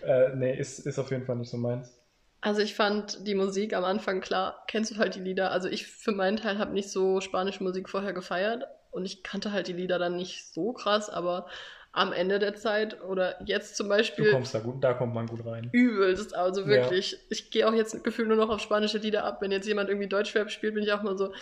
Äh, 0.05 0.35
nee, 0.35 0.55
ist, 0.57 0.79
ist 0.79 0.99
auf 0.99 1.09
jeden 1.11 1.25
Fall 1.25 1.35
nicht 1.35 1.49
so 1.49 1.57
meins. 1.57 1.99
Also 2.39 2.61
ich 2.61 2.75
fand 2.75 3.27
die 3.27 3.35
Musik 3.35 3.73
am 3.73 3.83
Anfang 3.83 4.21
klar, 4.21 4.63
kennst 4.67 4.91
du 4.91 4.97
halt 4.97 5.15
die 5.15 5.19
Lieder. 5.19 5.51
Also 5.51 5.67
ich 5.67 5.87
für 5.87 6.13
meinen 6.13 6.37
Teil 6.37 6.59
habe 6.59 6.71
nicht 6.71 6.89
so 6.89 7.19
spanische 7.19 7.61
Musik 7.61 7.89
vorher 7.89 8.13
gefeiert 8.13 8.63
und 8.97 9.05
ich 9.05 9.23
kannte 9.23 9.51
halt 9.53 9.67
die 9.69 9.73
Lieder 9.73 9.99
dann 9.99 10.17
nicht 10.17 10.53
so 10.53 10.73
krass, 10.73 11.09
aber 11.09 11.47
am 11.93 12.13
Ende 12.13 12.39
der 12.39 12.55
Zeit 12.55 13.01
oder 13.03 13.37
jetzt 13.45 13.77
zum 13.77 13.89
Du 14.17 14.25
Beispiel 14.25 14.25
kommst 14.25 14.53
da 14.53 14.59
gut, 14.59 14.83
da 14.83 14.93
kommt 14.93 15.13
man 15.13 15.27
gut 15.27 15.45
rein. 15.45 15.71
übelst. 15.71 16.33
Also 16.35 16.65
Ja. 16.65 16.91
wirklich, 16.91 17.17
ich 17.29 17.51
gehe 17.51 17.67
auch 17.67 17.73
jetzt 17.73 18.03
gefühlt 18.03 18.27
nur 18.27 18.37
noch 18.37 18.49
auf 18.49 18.61
spanische 18.61 18.97
Lieder 18.99 19.23
ab. 19.25 19.41
Wenn 19.41 19.51
jetzt 19.51 19.67
jemand 19.67 19.89
irgendwie 19.89 20.07
Deutschrap 20.07 20.49
spielt, 20.49 20.73
bin 20.75 20.83
ich 20.83 20.91
auch 20.93 21.03
mal 21.03 21.17
so, 21.17 21.33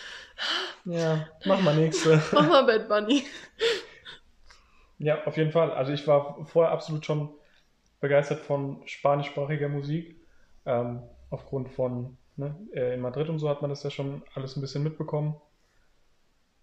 Ja, 0.85 1.27
mach 1.43 1.62
mal 1.62 1.74
nächste. 1.75 2.21
mach 2.31 2.47
mal 2.47 2.63
Bad 2.65 2.88
Bunny. 2.88 3.24
Ja, 4.97 5.24
auf 5.25 5.38
jeden 5.38 5.51
Fall. 5.51 5.71
Also 5.71 5.91
ich 5.93 6.07
war 6.07 6.45
vorher 6.47 6.71
absolut 6.71 7.05
schon 7.05 7.29
begeistert 8.01 8.41
von 8.41 8.81
spanischsprachiger 8.88 9.69
Musik. 9.69 10.17
Ähm, 10.65 11.03
aufgrund 11.29 11.69
von, 11.71 12.17
ne, 12.38 12.55
äh, 12.74 12.93
in 12.95 13.01
Madrid 13.01 13.29
und 13.29 13.39
so 13.39 13.50
hat 13.50 13.62
man 13.62 13.69
das 13.69 13.83
ja 13.83 13.89
schon 13.91 14.24
alles 14.35 14.55
ein 14.57 14.62
bisschen 14.62 14.83
mitbekommen. 14.83 15.35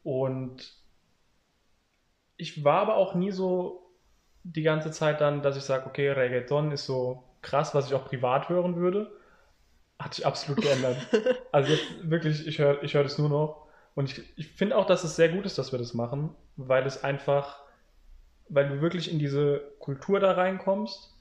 Und 0.04 0.76
ich 2.42 2.64
war 2.64 2.80
aber 2.80 2.96
auch 2.96 3.14
nie 3.14 3.30
so 3.30 3.88
die 4.42 4.62
ganze 4.62 4.90
Zeit 4.90 5.20
dann, 5.20 5.42
dass 5.42 5.56
ich 5.56 5.62
sage, 5.62 5.86
okay, 5.86 6.10
Reggaeton 6.10 6.72
ist 6.72 6.86
so 6.86 7.22
krass, 7.40 7.72
was 7.72 7.86
ich 7.86 7.94
auch 7.94 8.04
privat 8.04 8.48
hören 8.48 8.74
würde. 8.74 9.12
Hat 9.96 10.14
sich 10.14 10.26
absolut 10.26 10.60
geändert. 10.60 10.96
Also 11.52 11.72
jetzt 11.72 12.10
wirklich, 12.10 12.46
ich 12.46 12.58
höre 12.58 12.82
ich 12.82 12.94
hör 12.94 13.04
das 13.04 13.18
nur 13.18 13.28
noch. 13.28 13.68
Und 13.94 14.10
ich, 14.10 14.38
ich 14.38 14.48
finde 14.48 14.76
auch, 14.76 14.86
dass 14.86 15.04
es 15.04 15.14
sehr 15.14 15.28
gut 15.28 15.46
ist, 15.46 15.58
dass 15.58 15.70
wir 15.70 15.78
das 15.78 15.94
machen, 15.94 16.34
weil 16.56 16.84
es 16.84 17.04
einfach, 17.04 17.62
weil 18.48 18.68
du 18.68 18.80
wirklich 18.80 19.12
in 19.12 19.18
diese 19.20 19.60
Kultur 19.78 20.18
da 20.18 20.32
reinkommst 20.32 21.14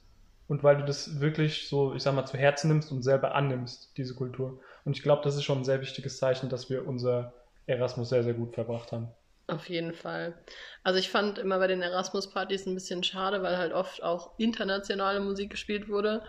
und 0.47 0.63
weil 0.63 0.77
du 0.77 0.85
das 0.85 1.19
wirklich 1.19 1.67
so, 1.67 1.93
ich 1.93 2.01
sag 2.01 2.15
mal, 2.15 2.25
zu 2.25 2.37
Herzen 2.37 2.69
nimmst 2.69 2.91
und 2.91 3.03
selber 3.03 3.35
annimmst, 3.35 3.95
diese 3.97 4.15
Kultur. 4.15 4.59
Und 4.85 4.97
ich 4.97 5.03
glaube, 5.03 5.21
das 5.23 5.35
ist 5.35 5.43
schon 5.43 5.59
ein 5.59 5.65
sehr 5.65 5.81
wichtiges 5.81 6.17
Zeichen, 6.17 6.49
dass 6.49 6.69
wir 6.69 6.87
unser 6.87 7.33
Erasmus 7.67 8.09
sehr, 8.09 8.23
sehr 8.23 8.33
gut 8.33 8.55
verbracht 8.55 8.91
haben. 8.91 9.09
Auf 9.51 9.67
jeden 9.67 9.91
Fall. 9.91 10.33
Also 10.81 10.97
ich 10.97 11.09
fand 11.09 11.37
immer 11.37 11.59
bei 11.59 11.67
den 11.67 11.81
Erasmus-Partys 11.81 12.67
ein 12.67 12.73
bisschen 12.73 13.03
schade, 13.03 13.43
weil 13.43 13.57
halt 13.57 13.73
oft 13.73 14.01
auch 14.01 14.31
internationale 14.37 15.19
Musik 15.19 15.49
gespielt 15.49 15.89
wurde. 15.89 16.23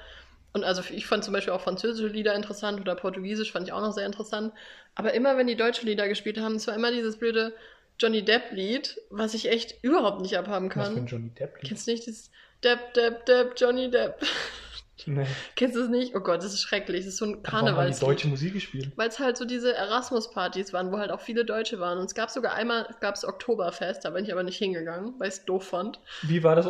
Und 0.53 0.65
also 0.65 0.83
ich 0.91 1.07
fand 1.07 1.23
zum 1.23 1.33
Beispiel 1.33 1.53
auch 1.53 1.61
französische 1.61 2.09
Lieder 2.09 2.35
interessant 2.35 2.81
oder 2.81 2.97
Portugiesisch 2.97 3.53
fand 3.53 3.69
ich 3.69 3.73
auch 3.73 3.81
noch 3.81 3.93
sehr 3.93 4.07
interessant. 4.07 4.53
Aber 4.97 5.15
immer 5.15 5.39
wenn 5.39 5.47
die 5.47 5.55
deutsche 5.55 5.87
Lieder 5.87 6.09
gespielt 6.09 6.41
haben, 6.41 6.57
es 6.57 6.67
war 6.67 6.75
immer 6.75 6.91
dieses 6.91 7.17
blöde 7.17 7.55
Johnny 7.97 8.25
Depp-Lied, 8.25 9.01
was 9.11 9.35
ich 9.35 9.49
echt 9.49 9.85
überhaupt 9.85 10.21
nicht 10.21 10.37
abhaben 10.37 10.69
Was 10.75 10.89
für 10.89 10.95
ein 10.95 10.95
kann. 10.97 11.07
Johnny 11.07 11.31
Depp? 11.31 11.61
Kennst 11.63 11.87
du 11.87 11.93
nicht 11.93 12.05
dieses 12.05 12.33
Depp, 12.65 12.93
Depp, 12.95 13.25
Depp, 13.27 13.55
Johnny 13.57 13.89
Depp? 13.89 14.21
Nee. 15.07 15.27
Kennst 15.57 15.77
du 15.77 15.81
es 15.83 15.89
nicht? 15.89 16.15
Oh 16.15 16.21
Gott, 16.21 16.39
das 16.39 16.53
ist 16.55 16.63
schrecklich. 16.63 17.01
Das 17.05 17.15
ist 17.15 17.17
so 17.19 17.27
ein 17.27 17.31
Warum 17.35 17.43
Karnevalslied. 17.43 18.09
deutsche 18.09 18.29
Musik 18.29 18.53
gespielt? 18.55 18.93
Weil 18.97 19.09
es 19.09 19.19
halt 19.19 19.37
so 19.37 19.45
diese 19.45 19.75
Erasmus-Partys 19.75 20.73
waren, 20.73 20.93
wo 20.93 20.99
halt 20.99 21.11
auch 21.11 21.21
viele 21.21 21.45
Deutsche 21.45 21.81
waren. 21.81 21.99
Und 21.99 22.07
es 22.07 22.15
gab 22.15 22.31
sogar 22.31 22.55
einmal, 22.55 22.87
es 22.91 23.01
gab 23.01 23.17
Oktoberfest, 23.23 24.05
da 24.05 24.11
bin 24.11 24.25
ich 24.25 24.33
aber 24.33 24.43
nicht 24.43 24.59
hingegangen, 24.59 25.15
weil 25.19 25.29
ich 25.29 25.35
es 25.35 25.45
doof 25.45 25.65
fand. 25.69 26.01
Wie 26.23 26.43
war 26.43 26.57
das? 26.57 26.67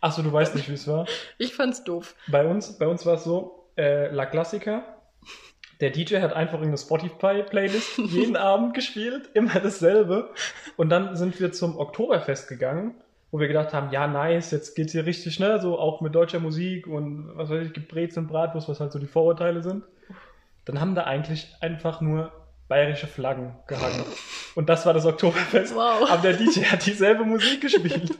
Achso, 0.00 0.22
du 0.22 0.32
weißt 0.32 0.54
nicht, 0.54 0.68
wie 0.68 0.74
es 0.74 0.86
war. 0.86 1.06
Ich 1.38 1.54
fand's 1.54 1.82
doof. 1.84 2.14
Bei 2.28 2.46
uns, 2.46 2.78
bei 2.78 2.86
uns 2.86 3.04
war 3.06 3.14
es 3.14 3.24
so, 3.24 3.68
äh, 3.76 4.10
La 4.12 4.26
Classica. 4.26 4.84
Der 5.80 5.90
DJ 5.90 6.18
hat 6.18 6.32
einfach 6.32 6.54
irgendeine 6.54 6.78
Spotify-Playlist 6.78 7.98
jeden 7.98 8.36
Abend 8.52 8.74
gespielt, 8.74 9.30
immer 9.34 9.58
dasselbe. 9.60 10.30
Und 10.76 10.90
dann 10.90 11.16
sind 11.16 11.40
wir 11.40 11.52
zum 11.52 11.76
Oktoberfest 11.76 12.48
gegangen, 12.48 12.94
wo 13.32 13.40
wir 13.40 13.48
gedacht 13.48 13.72
haben, 13.72 13.90
ja, 13.90 14.06
nice, 14.06 14.50
jetzt 14.50 14.76
geht's 14.76 14.92
hier 14.92 15.06
richtig 15.06 15.34
schnell, 15.34 15.60
so 15.60 15.78
auch 15.78 16.00
mit 16.02 16.14
deutscher 16.14 16.38
Musik 16.38 16.86
und 16.86 17.32
was 17.34 17.48
weiß 17.48 17.66
ich, 17.66 17.72
Gebrezeln, 17.72 18.28
Bratwurst, 18.28 18.68
was 18.68 18.78
halt 18.78 18.92
so 18.92 18.98
die 18.98 19.06
Vorurteile 19.06 19.62
sind. 19.62 19.84
Dann 20.66 20.80
haben 20.80 20.94
da 20.94 21.04
eigentlich 21.04 21.48
einfach 21.60 22.00
nur 22.02 22.30
bayerische 22.68 23.06
Flaggen 23.06 23.54
gehangen. 23.66 24.04
Und 24.54 24.68
das 24.68 24.86
war 24.86 24.92
das 24.94 25.06
Oktoberfest. 25.06 25.74
Wow. 25.74 26.08
Aber 26.10 26.22
der 26.22 26.34
DJ 26.34 26.60
hat 26.64 26.86
dieselbe 26.86 27.24
Musik 27.24 27.62
gespielt. 27.62 28.16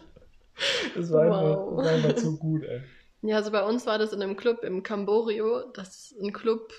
Das 0.96 1.12
war, 1.12 1.26
Wow. 1.28 1.34
einfach, 1.36 1.76
das 1.76 1.86
war 1.86 1.92
einfach 1.92 2.14
zu 2.16 2.38
gut, 2.38 2.64
ey. 2.64 2.80
Ja, 3.22 3.36
also 3.36 3.50
bei 3.52 3.62
uns 3.62 3.86
war 3.86 3.98
das 3.98 4.12
in 4.12 4.20
einem 4.22 4.36
Club 4.36 4.64
im 4.64 4.82
Camborio. 4.82 5.62
Das 5.74 5.88
ist 6.12 6.20
ein 6.20 6.32
Club, 6.32 6.72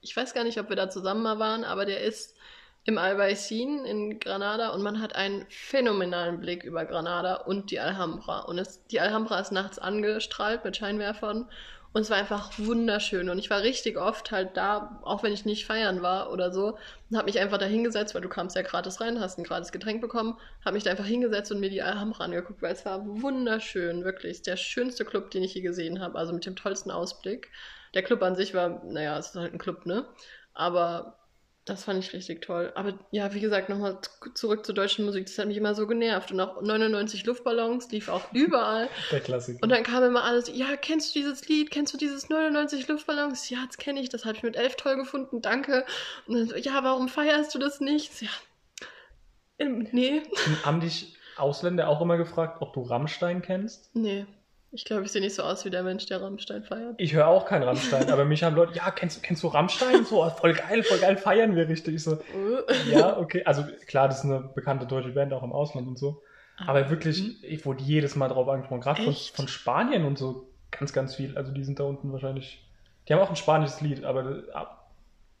ich 0.00 0.16
weiß 0.16 0.32
gar 0.34 0.44
nicht, 0.44 0.60
ob 0.60 0.68
wir 0.68 0.76
da 0.76 0.90
zusammen 0.90 1.22
mal 1.22 1.38
waren, 1.38 1.64
aber 1.64 1.86
der 1.86 2.02
ist 2.02 2.36
im 2.84 2.98
Albaicin 2.98 3.84
in 3.84 4.18
Granada 4.18 4.70
und 4.70 4.82
man 4.82 5.00
hat 5.00 5.14
einen 5.14 5.44
phänomenalen 5.50 6.40
Blick 6.40 6.64
über 6.64 6.84
Granada 6.84 7.34
und 7.34 7.70
die 7.70 7.80
Alhambra. 7.80 8.40
Und 8.40 8.58
es, 8.58 8.86
die 8.86 9.00
Alhambra 9.00 9.38
ist 9.40 9.52
nachts 9.52 9.78
angestrahlt 9.78 10.64
mit 10.64 10.76
Scheinwerfern 10.76 11.48
und 11.92 12.02
es 12.02 12.10
war 12.10 12.18
einfach 12.18 12.52
wunderschön. 12.58 13.30
Und 13.30 13.38
ich 13.38 13.50
war 13.50 13.62
richtig 13.62 13.96
oft 13.96 14.30
halt 14.30 14.56
da, 14.56 15.00
auch 15.02 15.22
wenn 15.22 15.32
ich 15.32 15.44
nicht 15.44 15.66
feiern 15.66 16.02
war 16.02 16.30
oder 16.32 16.52
so, 16.52 16.78
und 17.10 17.16
habe 17.16 17.26
mich 17.26 17.38
einfach 17.38 17.58
da 17.58 17.64
hingesetzt, 17.64 18.14
weil 18.14 18.22
du 18.22 18.28
kamst 18.28 18.56
ja 18.56 18.62
gratis 18.62 19.00
rein, 19.00 19.20
hast 19.20 19.38
ein 19.38 19.44
gratis 19.44 19.72
Getränk 19.72 20.00
bekommen, 20.00 20.38
habe 20.64 20.74
mich 20.74 20.84
da 20.84 20.90
einfach 20.90 21.06
hingesetzt 21.06 21.50
und 21.50 21.60
mir 21.60 21.70
die 21.70 21.82
Alhambra 21.82 22.24
angeguckt, 22.24 22.60
weil 22.62 22.72
es 22.72 22.84
war 22.84 23.04
wunderschön, 23.04 24.04
wirklich. 24.04 24.42
Der 24.42 24.56
schönste 24.56 25.04
Club, 25.04 25.30
den 25.30 25.42
ich 25.42 25.54
je 25.54 25.62
gesehen 25.62 26.00
habe, 26.00 26.18
also 26.18 26.32
mit 26.32 26.44
dem 26.44 26.56
tollsten 26.56 26.90
Ausblick. 26.90 27.50
Der 27.94 28.02
Club 28.02 28.22
an 28.22 28.36
sich 28.36 28.52
war, 28.54 28.84
naja, 28.84 29.18
es 29.18 29.28
ist 29.30 29.36
halt 29.36 29.54
ein 29.54 29.58
Club, 29.58 29.86
ne? 29.86 30.06
Aber 30.52 31.18
das 31.68 31.84
fand 31.84 32.02
ich 32.02 32.12
richtig 32.12 32.42
toll. 32.42 32.72
Aber 32.74 32.94
ja, 33.10 33.32
wie 33.34 33.40
gesagt, 33.40 33.68
nochmal 33.68 33.98
zurück 34.34 34.64
zur 34.64 34.74
deutschen 34.74 35.04
Musik. 35.04 35.26
Das 35.26 35.38
hat 35.38 35.46
mich 35.46 35.56
immer 35.56 35.74
so 35.74 35.86
genervt. 35.86 36.32
Und 36.32 36.40
auch 36.40 36.60
99 36.62 37.24
Luftballons 37.26 37.90
lief 37.90 38.08
auch 38.08 38.22
überall. 38.32 38.88
Der 39.10 39.20
Klassiker. 39.20 39.62
Und 39.62 39.70
dann 39.70 39.82
kam 39.82 40.02
immer 40.02 40.24
alles, 40.24 40.50
ja, 40.52 40.76
kennst 40.76 41.14
du 41.14 41.20
dieses 41.20 41.48
Lied? 41.48 41.70
Kennst 41.70 41.92
du 41.94 41.98
dieses 41.98 42.28
99 42.28 42.88
Luftballons? 42.88 43.50
Ja, 43.50 43.64
das 43.66 43.76
kenne 43.76 44.00
ich, 44.00 44.08
das 44.08 44.24
habe 44.24 44.36
ich 44.36 44.42
mit 44.42 44.56
elf 44.56 44.76
toll 44.76 44.96
gefunden, 44.96 45.42
danke. 45.42 45.84
Und 46.26 46.34
dann 46.34 46.48
so, 46.48 46.56
ja, 46.56 46.82
warum 46.82 47.08
feierst 47.08 47.54
du 47.54 47.58
das 47.58 47.80
nicht? 47.80 48.10
Ja, 48.22 48.30
nee, 49.66 50.22
Und 50.46 50.64
haben 50.66 50.80
dich 50.80 51.16
Ausländer 51.36 51.88
auch 51.88 52.00
immer 52.00 52.16
gefragt, 52.16 52.58
ob 52.60 52.72
du 52.72 52.82
Rammstein 52.82 53.42
kennst? 53.42 53.94
nee. 53.94 54.26
Ich 54.70 54.84
glaube, 54.84 55.04
ich 55.04 55.12
sehe 55.12 55.22
nicht 55.22 55.34
so 55.34 55.42
aus 55.42 55.64
wie 55.64 55.70
der 55.70 55.82
Mensch, 55.82 56.04
der 56.06 56.20
Rammstein 56.20 56.62
feiert. 56.62 56.94
Ich 56.98 57.14
höre 57.14 57.26
auch 57.26 57.46
kein 57.46 57.62
Rammstein, 57.62 58.10
aber 58.10 58.26
mich 58.26 58.42
haben 58.42 58.54
Leute, 58.54 58.74
ja, 58.74 58.90
kennst, 58.90 59.22
kennst 59.22 59.42
du 59.42 59.48
Rammstein? 59.48 60.04
So, 60.04 60.22
oh, 60.22 60.28
voll 60.30 60.52
geil, 60.52 60.82
voll 60.82 60.98
geil, 60.98 61.16
feiern 61.16 61.56
wir 61.56 61.68
richtig. 61.68 61.94
Ich 61.94 62.04
so, 62.04 62.18
ja, 62.90 63.16
okay. 63.16 63.42
Also 63.44 63.64
klar, 63.86 64.08
das 64.08 64.18
ist 64.18 64.24
eine 64.24 64.40
bekannte 64.54 64.86
deutsche 64.86 65.10
Band, 65.10 65.32
auch 65.32 65.42
im 65.42 65.52
Ausland 65.52 65.88
und 65.88 65.98
so. 65.98 66.22
Aber 66.66 66.90
wirklich, 66.90 67.42
ich 67.44 67.64
wurde 67.64 67.82
jedes 67.82 68.16
Mal 68.16 68.28
drauf 68.28 68.48
angesprochen, 68.48 68.80
gerade 68.80 69.02
von, 69.02 69.12
Mhm. 69.12 69.34
Von 69.34 69.48
Spanien 69.48 70.04
und 70.04 70.18
so 70.18 70.48
ganz, 70.70 70.92
ganz 70.92 71.14
viel. 71.14 71.36
Also 71.36 71.52
die 71.52 71.64
sind 71.64 71.78
da 71.78 71.84
unten 71.84 72.12
wahrscheinlich. 72.12 72.64
Die 73.08 73.14
haben 73.14 73.20
auch 73.20 73.30
ein 73.30 73.36
spanisches 73.36 73.80
Lied, 73.80 74.04
aber 74.04 74.42
ah, 74.52 74.76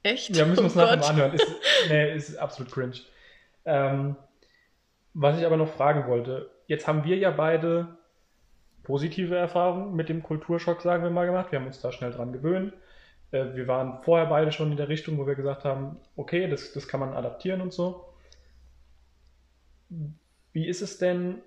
Echt? 0.04 0.34
ja, 0.34 0.46
müssen 0.46 0.60
wir 0.60 0.64
uns 0.64 0.76
Oh 0.76 0.78
nachher 0.78 0.96
mal 0.96 1.08
anhören. 1.08 1.34
Ist, 1.34 1.46
nee, 1.88 2.14
ist 2.14 2.36
absolut 2.36 2.72
cringe. 2.72 2.94
Ähm, 3.66 4.16
was 5.12 5.38
ich 5.38 5.44
aber 5.44 5.56
noch 5.56 5.68
fragen 5.68 6.08
wollte, 6.08 6.50
jetzt 6.66 6.86
haben 6.86 7.04
wir 7.04 7.16
ja 7.16 7.30
beide 7.30 7.98
positive 8.88 9.36
Erfahrungen 9.36 9.94
mit 9.94 10.08
dem 10.08 10.22
Kulturschock, 10.22 10.80
sagen 10.80 11.02
wir 11.02 11.10
mal, 11.10 11.26
gemacht. 11.26 11.52
Wir 11.52 11.60
haben 11.60 11.66
uns 11.66 11.82
da 11.82 11.92
schnell 11.92 12.10
dran 12.10 12.32
gewöhnt. 12.32 12.72
Äh, 13.32 13.54
wir 13.54 13.68
waren 13.68 14.02
vorher 14.02 14.26
beide 14.26 14.50
schon 14.50 14.70
in 14.70 14.78
der 14.78 14.88
Richtung, 14.88 15.18
wo 15.18 15.26
wir 15.26 15.34
gesagt 15.34 15.64
haben, 15.64 15.98
okay, 16.16 16.48
das, 16.48 16.72
das 16.72 16.88
kann 16.88 17.00
man 17.00 17.12
adaptieren 17.12 17.60
und 17.60 17.70
so. 17.70 18.14
Wie 20.52 20.66
ist 20.66 20.80
es 20.80 20.96
denn, 20.96 21.42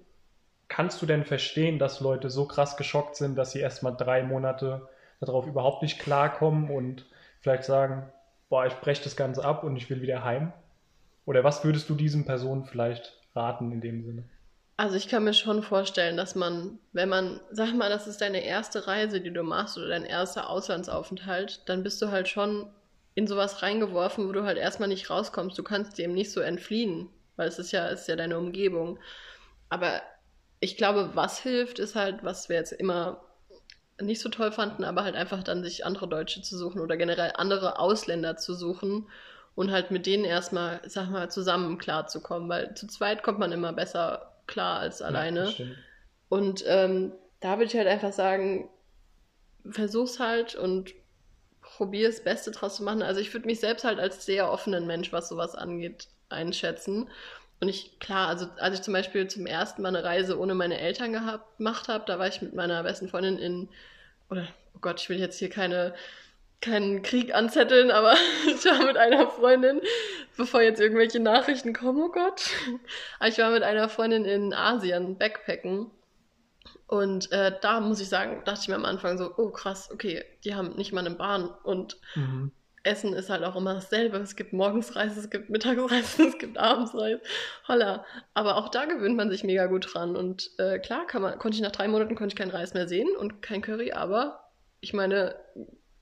kannst 0.67 1.01
du 1.01 1.07
denn 1.07 1.25
verstehen, 1.25 1.79
dass 1.79 1.99
Leute 1.99 2.29
so 2.29 2.45
krass 2.45 2.77
geschockt 2.77 3.15
sind, 3.15 3.35
dass 3.35 3.53
sie 3.53 3.59
erstmal 3.59 3.97
drei 3.97 4.21
Monate 4.21 4.87
darauf 5.19 5.47
überhaupt 5.47 5.81
nicht 5.81 5.99
klarkommen 5.99 6.69
und 6.69 7.07
vielleicht 7.39 7.63
sagen, 7.63 8.03
boah, 8.49 8.67
ich 8.67 8.75
breche 8.75 9.03
das 9.03 9.15
Ganze 9.15 9.43
ab 9.43 9.63
und 9.63 9.75
ich 9.77 9.89
will 9.89 10.03
wieder 10.03 10.23
heim? 10.23 10.53
Oder 11.25 11.43
was 11.43 11.63
würdest 11.63 11.89
du 11.89 11.95
diesen 11.95 12.23
Personen 12.23 12.65
vielleicht 12.65 13.19
raten 13.35 13.71
in 13.71 13.81
dem 13.81 14.03
Sinne? 14.03 14.25
Also 14.77 14.95
ich 14.95 15.07
kann 15.07 15.23
mir 15.23 15.33
schon 15.33 15.61
vorstellen, 15.61 16.17
dass 16.17 16.33
man, 16.33 16.79
wenn 16.91 17.09
man, 17.09 17.39
sag 17.51 17.73
mal, 17.75 17.89
das 17.89 18.07
ist 18.07 18.21
deine 18.21 18.43
erste 18.43 18.87
Reise, 18.87 19.21
die 19.21 19.31
du 19.31 19.43
machst 19.43 19.77
oder 19.77 19.89
dein 19.89 20.05
erster 20.05 20.49
Auslandsaufenthalt, 20.49 21.61
dann 21.67 21.83
bist 21.83 22.01
du 22.01 22.09
halt 22.09 22.27
schon 22.27 22.67
in 23.13 23.27
sowas 23.27 23.61
reingeworfen, 23.61 24.27
wo 24.27 24.31
du 24.31 24.43
halt 24.43 24.57
erstmal 24.57 24.89
nicht 24.89 25.09
rauskommst. 25.09 25.57
Du 25.57 25.63
kannst 25.63 25.97
dem 25.97 26.13
nicht 26.13 26.31
so 26.31 26.39
entfliehen, 26.39 27.09
weil 27.35 27.47
es 27.47 27.59
ist 27.59 27.71
ja, 27.71 27.89
es 27.89 28.01
ist 28.01 28.07
ja 28.07 28.15
deine 28.15 28.37
Umgebung. 28.37 28.97
Aber 29.69 30.01
ich 30.59 30.77
glaube, 30.77 31.11
was 31.13 31.39
hilft, 31.39 31.79
ist 31.79 31.95
halt, 31.95 32.23
was 32.23 32.49
wir 32.49 32.55
jetzt 32.55 32.71
immer 32.71 33.23
nicht 33.99 34.21
so 34.21 34.29
toll 34.29 34.51
fanden, 34.51 34.83
aber 34.83 35.03
halt 35.03 35.15
einfach 35.15 35.43
dann 35.43 35.63
sich 35.63 35.85
andere 35.85 36.07
Deutsche 36.07 36.41
zu 36.41 36.57
suchen 36.57 36.81
oder 36.81 36.97
generell 36.97 37.33
andere 37.35 37.77
Ausländer 37.77 38.37
zu 38.37 38.53
suchen 38.53 39.07
und 39.53 39.71
halt 39.71 39.91
mit 39.91 40.05
denen 40.05 40.25
erstmal, 40.25 40.81
sag 40.85 41.09
mal, 41.09 41.29
zusammen 41.29 41.77
klarzukommen, 41.77 42.49
weil 42.49 42.73
zu 42.73 42.87
zweit 42.87 43.21
kommt 43.21 43.39
man 43.39 43.51
immer 43.51 43.73
besser 43.73 44.30
klar 44.47 44.79
als 44.79 45.01
Ja, 45.07 45.07
alleine. 45.07 45.47
stimmt. 45.47 45.77
Und 46.29 46.63
ähm, 46.67 47.13
da 47.39 47.53
würde 47.57 47.65
ich 47.65 47.75
halt 47.75 47.87
einfach 47.87 48.13
sagen, 48.13 48.69
versuch's 49.69 50.19
halt 50.19 50.55
und 50.55 50.93
probiere 51.61 52.11
das 52.11 52.23
Beste 52.23 52.51
draus 52.51 52.77
zu 52.77 52.83
machen. 52.83 53.01
Also 53.01 53.21
ich 53.21 53.33
würde 53.33 53.45
mich 53.47 53.59
selbst 53.59 53.83
halt 53.83 53.99
als 53.99 54.25
sehr 54.25 54.51
offenen 54.51 54.87
Mensch, 54.87 55.11
was 55.13 55.29
sowas 55.29 55.55
angeht, 55.55 56.07
einschätzen. 56.29 57.09
Und 57.59 57.69
ich, 57.69 57.99
klar, 57.99 58.27
also 58.27 58.47
als 58.57 58.75
ich 58.75 58.81
zum 58.81 58.93
Beispiel 58.93 59.27
zum 59.27 59.45
ersten 59.45 59.81
Mal 59.83 59.89
eine 59.89 60.03
Reise 60.03 60.39
ohne 60.39 60.55
meine 60.55 60.79
Eltern 60.79 61.13
gehabt, 61.13 61.57
gemacht 61.57 61.87
habe, 61.89 62.03
da 62.07 62.17
war 62.19 62.27
ich 62.27 62.41
mit 62.41 62.53
meiner 62.55 62.81
besten 62.83 63.07
Freundin 63.07 63.37
in, 63.37 63.69
oder, 64.29 64.47
oh 64.75 64.79
Gott, 64.81 64.99
ich 65.01 65.09
will 65.09 65.19
jetzt 65.19 65.37
hier 65.39 65.49
keine, 65.49 65.93
keinen 66.61 67.01
Krieg 67.01 67.33
anzetteln, 67.33 67.91
aber 67.91 68.13
ich 68.47 68.65
war 68.65 68.85
mit 68.85 68.97
einer 68.97 69.27
Freundin, 69.27 69.81
bevor 70.37 70.61
jetzt 70.61 70.79
irgendwelche 70.79 71.19
Nachrichten 71.19 71.73
kommen, 71.73 72.01
oh 72.01 72.11
Gott. 72.11 72.49
Ich 73.25 73.37
war 73.37 73.51
mit 73.51 73.63
einer 73.63 73.89
Freundin 73.89 74.25
in 74.25 74.53
Asien, 74.53 75.17
Backpacken. 75.17 75.91
Und 76.87 77.31
äh, 77.31 77.53
da 77.61 77.79
muss 77.79 78.01
ich 78.01 78.09
sagen, 78.09 78.41
dachte 78.45 78.59
ich 78.63 78.67
mir 78.67 78.75
am 78.75 78.85
Anfang 78.85 79.17
so, 79.17 79.33
oh 79.37 79.49
krass, 79.49 79.89
okay, 79.91 80.25
die 80.43 80.55
haben 80.55 80.75
nicht 80.75 80.91
mal 80.91 81.05
eine 81.05 81.15
Bahn 81.15 81.49
und 81.63 81.97
Mhm. 82.15 82.51
Essen 82.83 83.13
ist 83.13 83.29
halt 83.29 83.43
auch 83.43 83.55
immer 83.55 83.75
dasselbe. 83.75 84.17
Es 84.17 84.35
gibt 84.35 84.53
Morgensreis, 84.53 85.15
es 85.17 85.29
gibt 85.29 85.49
Mittagsreis, 85.49 86.17
es 86.19 86.37
gibt 86.37 86.57
Abendsreis. 86.57 87.19
Holla. 87.67 88.05
Aber 88.33 88.57
auch 88.57 88.69
da 88.69 88.85
gewöhnt 88.85 89.15
man 89.15 89.29
sich 89.29 89.43
mega 89.43 89.67
gut 89.67 89.93
dran. 89.93 90.15
Und 90.15 90.51
äh, 90.57 90.79
klar, 90.79 91.05
man, 91.19 91.37
konnte 91.37 91.55
ich 91.55 91.61
nach 91.61 91.71
drei 91.71 91.87
Monaten 91.87 92.15
konnte 92.15 92.33
ich 92.33 92.37
keinen 92.37 92.51
Reis 92.51 92.73
mehr 92.73 92.87
sehen 92.87 93.09
und 93.15 93.41
kein 93.41 93.61
Curry, 93.61 93.91
aber 93.91 94.49
ich 94.79 94.93
meine, 94.93 95.35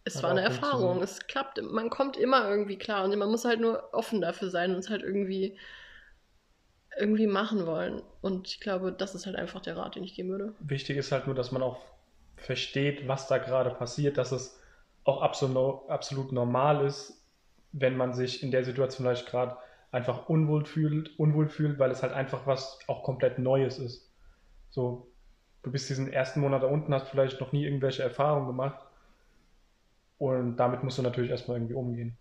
es 0.10 0.18
Hat 0.18 0.24
war 0.24 0.32
eine 0.32 0.42
Erfahrung. 0.42 1.02
Es 1.02 1.28
klappt, 1.28 1.62
man 1.62 1.90
kommt 1.90 2.18
immer 2.18 2.50
irgendwie 2.50 2.78
klar 2.78 3.04
und 3.04 3.18
man 3.18 3.30
muss 3.30 3.46
halt 3.46 3.60
nur 3.60 3.94
offen 3.94 4.22
dafür 4.22 4.50
sein 4.50 4.72
und 4.72 4.80
es 4.80 4.90
halt 4.90 5.04
irgendwie 5.04 5.58
irgendwie 6.98 7.28
machen 7.28 7.66
wollen. 7.66 8.02
Und 8.22 8.48
ich 8.48 8.60
glaube, 8.60 8.92
das 8.92 9.16
ist 9.16 9.26
halt 9.26 9.36
einfach 9.36 9.62
der 9.62 9.78
Rat, 9.78 9.96
den 9.96 10.04
ich 10.04 10.16
geben 10.16 10.30
würde. 10.30 10.54
Wichtig 10.60 10.98
ist 10.98 11.12
halt 11.12 11.28
nur, 11.28 11.36
dass 11.36 11.52
man 11.52 11.62
auch 11.62 11.78
versteht, 12.36 13.08
was 13.08 13.28
da 13.28 13.38
gerade 13.38 13.70
passiert, 13.70 14.18
dass 14.18 14.32
es 14.32 14.60
auch 15.04 15.22
absolut, 15.22 15.88
absolut 15.90 16.32
normal 16.32 16.86
ist, 16.86 17.24
wenn 17.72 17.96
man 17.96 18.14
sich 18.14 18.44
in 18.44 18.52
der 18.52 18.64
Situation 18.64 19.06
vielleicht 19.06 19.28
gerade 19.28 19.58
einfach 19.92 20.28
unwohl 20.28 20.66
fühlt, 20.66 21.18
unwohl 21.20 21.48
fühlt, 21.48 21.80
weil 21.80 21.92
es 21.92 22.02
halt 22.02 22.14
einfach 22.14 22.48
was 22.48 22.80
auch 22.88 23.04
komplett 23.04 23.40
Neues 23.40 23.78
ist. 23.80 24.12
So, 24.72 25.12
du 25.64 25.72
bist 25.72 25.90
diesen 25.90 26.12
ersten 26.12 26.42
Monat 26.42 26.64
da 26.64 26.68
unten, 26.68 26.94
hast 26.94 27.10
vielleicht 27.10 27.40
noch 27.40 27.52
nie 27.52 27.66
irgendwelche 27.66 28.04
Erfahrungen 28.04 28.48
gemacht 28.48 28.89
und 30.20 30.58
damit 30.58 30.84
musst 30.84 30.98
du 30.98 31.02
natürlich 31.02 31.32
erstmal 31.32 31.58
irgendwie 31.58 31.74
umgehen. 31.74 32.18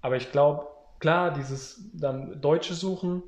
Aber 0.00 0.16
ich 0.16 0.32
glaube, 0.32 0.68
klar, 1.00 1.32
dieses 1.34 1.90
dann 1.92 2.40
Deutsche 2.40 2.74
suchen, 2.74 3.22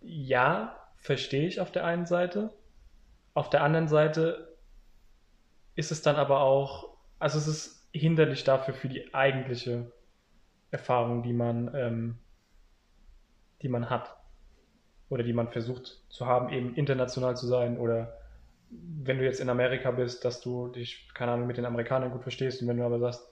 ja, 0.00 0.76
verstehe 0.96 1.46
ich 1.46 1.60
auf 1.60 1.72
der 1.72 1.84
einen 1.84 2.06
Seite. 2.06 2.52
Auf 3.34 3.50
der 3.50 3.62
anderen 3.62 3.88
Seite 3.88 4.56
ist 5.74 5.90
es 5.90 6.02
dann 6.02 6.16
aber 6.16 6.40
auch, 6.40 6.96
also 7.18 7.38
es 7.38 7.48
ist 7.48 7.88
hinderlich 7.92 8.44
dafür 8.44 8.74
für 8.74 8.88
die 8.88 9.12
eigentliche 9.14 9.92
Erfahrung, 10.70 11.22
die 11.24 11.32
man, 11.32 11.74
ähm, 11.74 12.18
die 13.62 13.68
man 13.68 13.90
hat. 13.90 14.16
Oder 15.08 15.24
die 15.24 15.32
man 15.32 15.48
versucht 15.48 16.02
zu 16.08 16.26
haben, 16.26 16.50
eben 16.50 16.74
international 16.74 17.36
zu 17.36 17.46
sein. 17.46 17.78
Oder 17.78 18.18
wenn 18.70 19.18
du 19.18 19.24
jetzt 19.24 19.40
in 19.40 19.48
Amerika 19.48 19.90
bist, 19.90 20.24
dass 20.24 20.40
du 20.40 20.68
dich, 20.68 21.08
keine 21.14 21.32
Ahnung, 21.32 21.46
mit 21.46 21.56
den 21.56 21.64
Amerikanern 21.64 22.10
gut 22.10 22.22
verstehst. 22.22 22.60
Und 22.60 22.68
wenn 22.68 22.76
du 22.76 22.84
aber 22.84 22.98
sagst, 22.98 23.26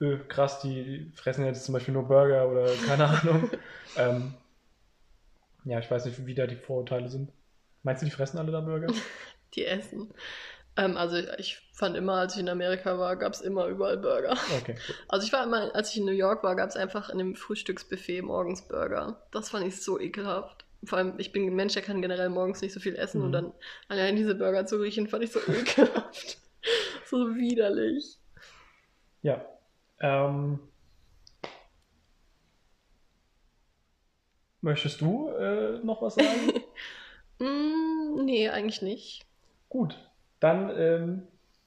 öh, 0.00 0.18
krass, 0.28 0.60
die 0.60 1.10
fressen 1.14 1.44
jetzt 1.44 1.64
zum 1.64 1.72
Beispiel 1.72 1.94
nur 1.94 2.06
Burger 2.06 2.48
oder 2.48 2.68
keine 2.86 3.06
Ahnung. 3.08 3.50
ähm, 3.96 4.34
ja, 5.64 5.78
ich 5.80 5.90
weiß 5.90 6.04
nicht, 6.06 6.26
wie 6.26 6.34
da 6.34 6.46
die 6.46 6.56
Vorurteile 6.56 7.08
sind. 7.08 7.32
Meinst 7.82 8.02
du, 8.02 8.06
die 8.06 8.12
fressen 8.12 8.38
alle 8.38 8.52
da 8.52 8.60
Burger? 8.60 8.88
Die 9.54 9.64
essen. 9.64 10.12
Ähm, 10.76 10.96
also 10.96 11.16
ich 11.38 11.58
fand 11.72 11.96
immer, 11.96 12.14
als 12.14 12.34
ich 12.34 12.40
in 12.40 12.48
Amerika 12.48 12.98
war, 12.98 13.16
gab 13.16 13.32
es 13.32 13.40
immer 13.40 13.66
überall 13.66 13.96
Burger. 13.96 14.36
Okay. 14.60 14.76
Also 15.08 15.26
ich 15.26 15.32
war 15.32 15.44
immer, 15.44 15.74
als 15.74 15.90
ich 15.90 15.98
in 15.98 16.04
New 16.04 16.12
York 16.12 16.42
war, 16.42 16.56
gab 16.56 16.68
es 16.68 16.76
einfach 16.76 17.08
in 17.08 17.18
dem 17.18 17.36
Frühstücksbuffet 17.36 18.22
morgens 18.22 18.68
Burger. 18.68 19.26
Das 19.30 19.50
fand 19.50 19.66
ich 19.66 19.80
so 19.80 19.98
ekelhaft. 19.98 20.65
Vor 20.86 20.98
allem, 20.98 21.14
ich 21.18 21.32
bin 21.32 21.46
ein 21.46 21.54
Mensch, 21.54 21.74
der 21.74 21.82
kann 21.82 22.00
generell 22.02 22.28
morgens 22.28 22.60
nicht 22.62 22.72
so 22.72 22.80
viel 22.80 22.96
essen 22.96 23.18
Mhm. 23.20 23.24
und 23.26 23.32
dann 23.32 23.52
allein 23.88 24.16
diese 24.16 24.34
Burger 24.34 24.66
zu 24.66 24.76
riechen, 24.80 25.08
fand 25.08 25.24
ich 25.24 25.32
so 25.32 25.40
ekelhaft. 25.48 26.38
so 27.06 27.34
widerlich. 27.36 28.18
Ja. 29.22 29.44
Ähm, 30.00 30.58
möchtest 34.60 35.00
du 35.00 35.28
äh, 35.30 35.78
noch 35.84 36.02
was 36.02 36.14
sagen? 36.14 36.52
Mm, 37.38 38.24
nee, 38.24 38.48
eigentlich 38.48 38.80
nicht. 38.80 39.26
Gut, 39.68 39.98
dann 40.40 40.70
ähm, 40.74 41.22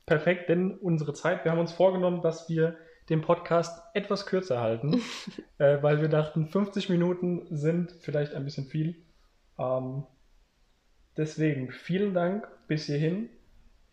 perfekt, 0.08 0.50
denn 0.50 0.76
unsere 0.80 1.14
Zeit, 1.14 1.46
wir 1.46 1.52
haben 1.52 1.60
uns 1.60 1.72
vorgenommen, 1.74 2.24
dass 2.24 2.50
wir 2.50 2.76
den 3.10 3.22
Podcast 3.22 3.80
etwas 3.94 4.26
kürzer 4.26 4.62
halten, 4.62 5.00
äh, 5.60 5.78
weil 5.84 6.02
wir 6.02 6.10
dachten, 6.10 6.48
50 6.48 6.90
Minuten 6.90 7.46
sind 7.56 7.92
vielleicht 8.02 8.34
ein 8.34 8.46
bisschen 8.46 8.66
viel. 8.66 8.96
Ähm, 9.60 10.06
deswegen 11.18 11.72
vielen 11.72 12.14
Dank 12.14 12.48
bis 12.68 12.86
hierhin. 12.86 13.30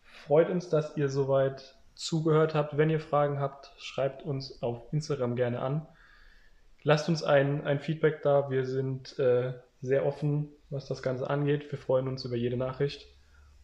Freut 0.01 0.49
uns, 0.49 0.69
dass 0.69 0.97
ihr 0.97 1.09
soweit 1.09 1.75
zugehört 1.95 2.55
habt. 2.55 2.77
Wenn 2.77 2.89
ihr 2.89 2.99
Fragen 2.99 3.39
habt, 3.39 3.71
schreibt 3.77 4.23
uns 4.23 4.61
auf 4.63 4.81
Instagram 4.91 5.35
gerne 5.35 5.59
an. 5.59 5.87
Lasst 6.83 7.09
uns 7.09 7.23
ein, 7.23 7.65
ein 7.65 7.79
Feedback 7.79 8.21
da. 8.21 8.49
Wir 8.49 8.65
sind 8.65 9.19
äh, 9.19 9.53
sehr 9.81 10.05
offen, 10.05 10.49
was 10.69 10.87
das 10.87 11.01
Ganze 11.01 11.29
angeht. 11.29 11.71
Wir 11.71 11.77
freuen 11.77 12.07
uns 12.07 12.23
über 12.23 12.35
jede 12.35 12.57
Nachricht. 12.57 13.05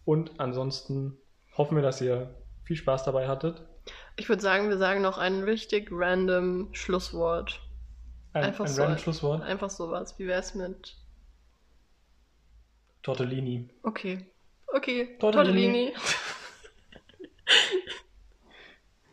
Und 0.05 0.39
ansonsten 0.39 1.17
hoffen 1.57 1.75
wir, 1.75 1.83
dass 1.83 2.01
ihr 2.01 2.35
viel 2.63 2.75
Spaß 2.75 3.05
dabei 3.05 3.27
hattet. 3.27 3.61
Ich 4.15 4.29
würde 4.29 4.41
sagen, 4.41 4.69
wir 4.69 4.77
sagen 4.77 5.01
noch 5.01 5.17
ein 5.17 5.43
richtig 5.43 5.89
random 5.91 6.69
Schlusswort. 6.73 7.61
Ein, 8.33 8.45
Einfach 8.45 8.65
ein 8.65 8.71
so. 8.71 8.81
random 8.81 8.99
Schlusswort. 8.99 9.43
Einfach 9.43 9.69
sowas. 9.69 10.17
Wie 10.17 10.27
wär's 10.27 10.55
mit. 10.55 10.95
Tortellini. 13.03 13.69
Okay. 13.83 14.17
Okay. 14.75 15.17
Tortellini. 15.19 15.91
Tortellini. 15.91 15.93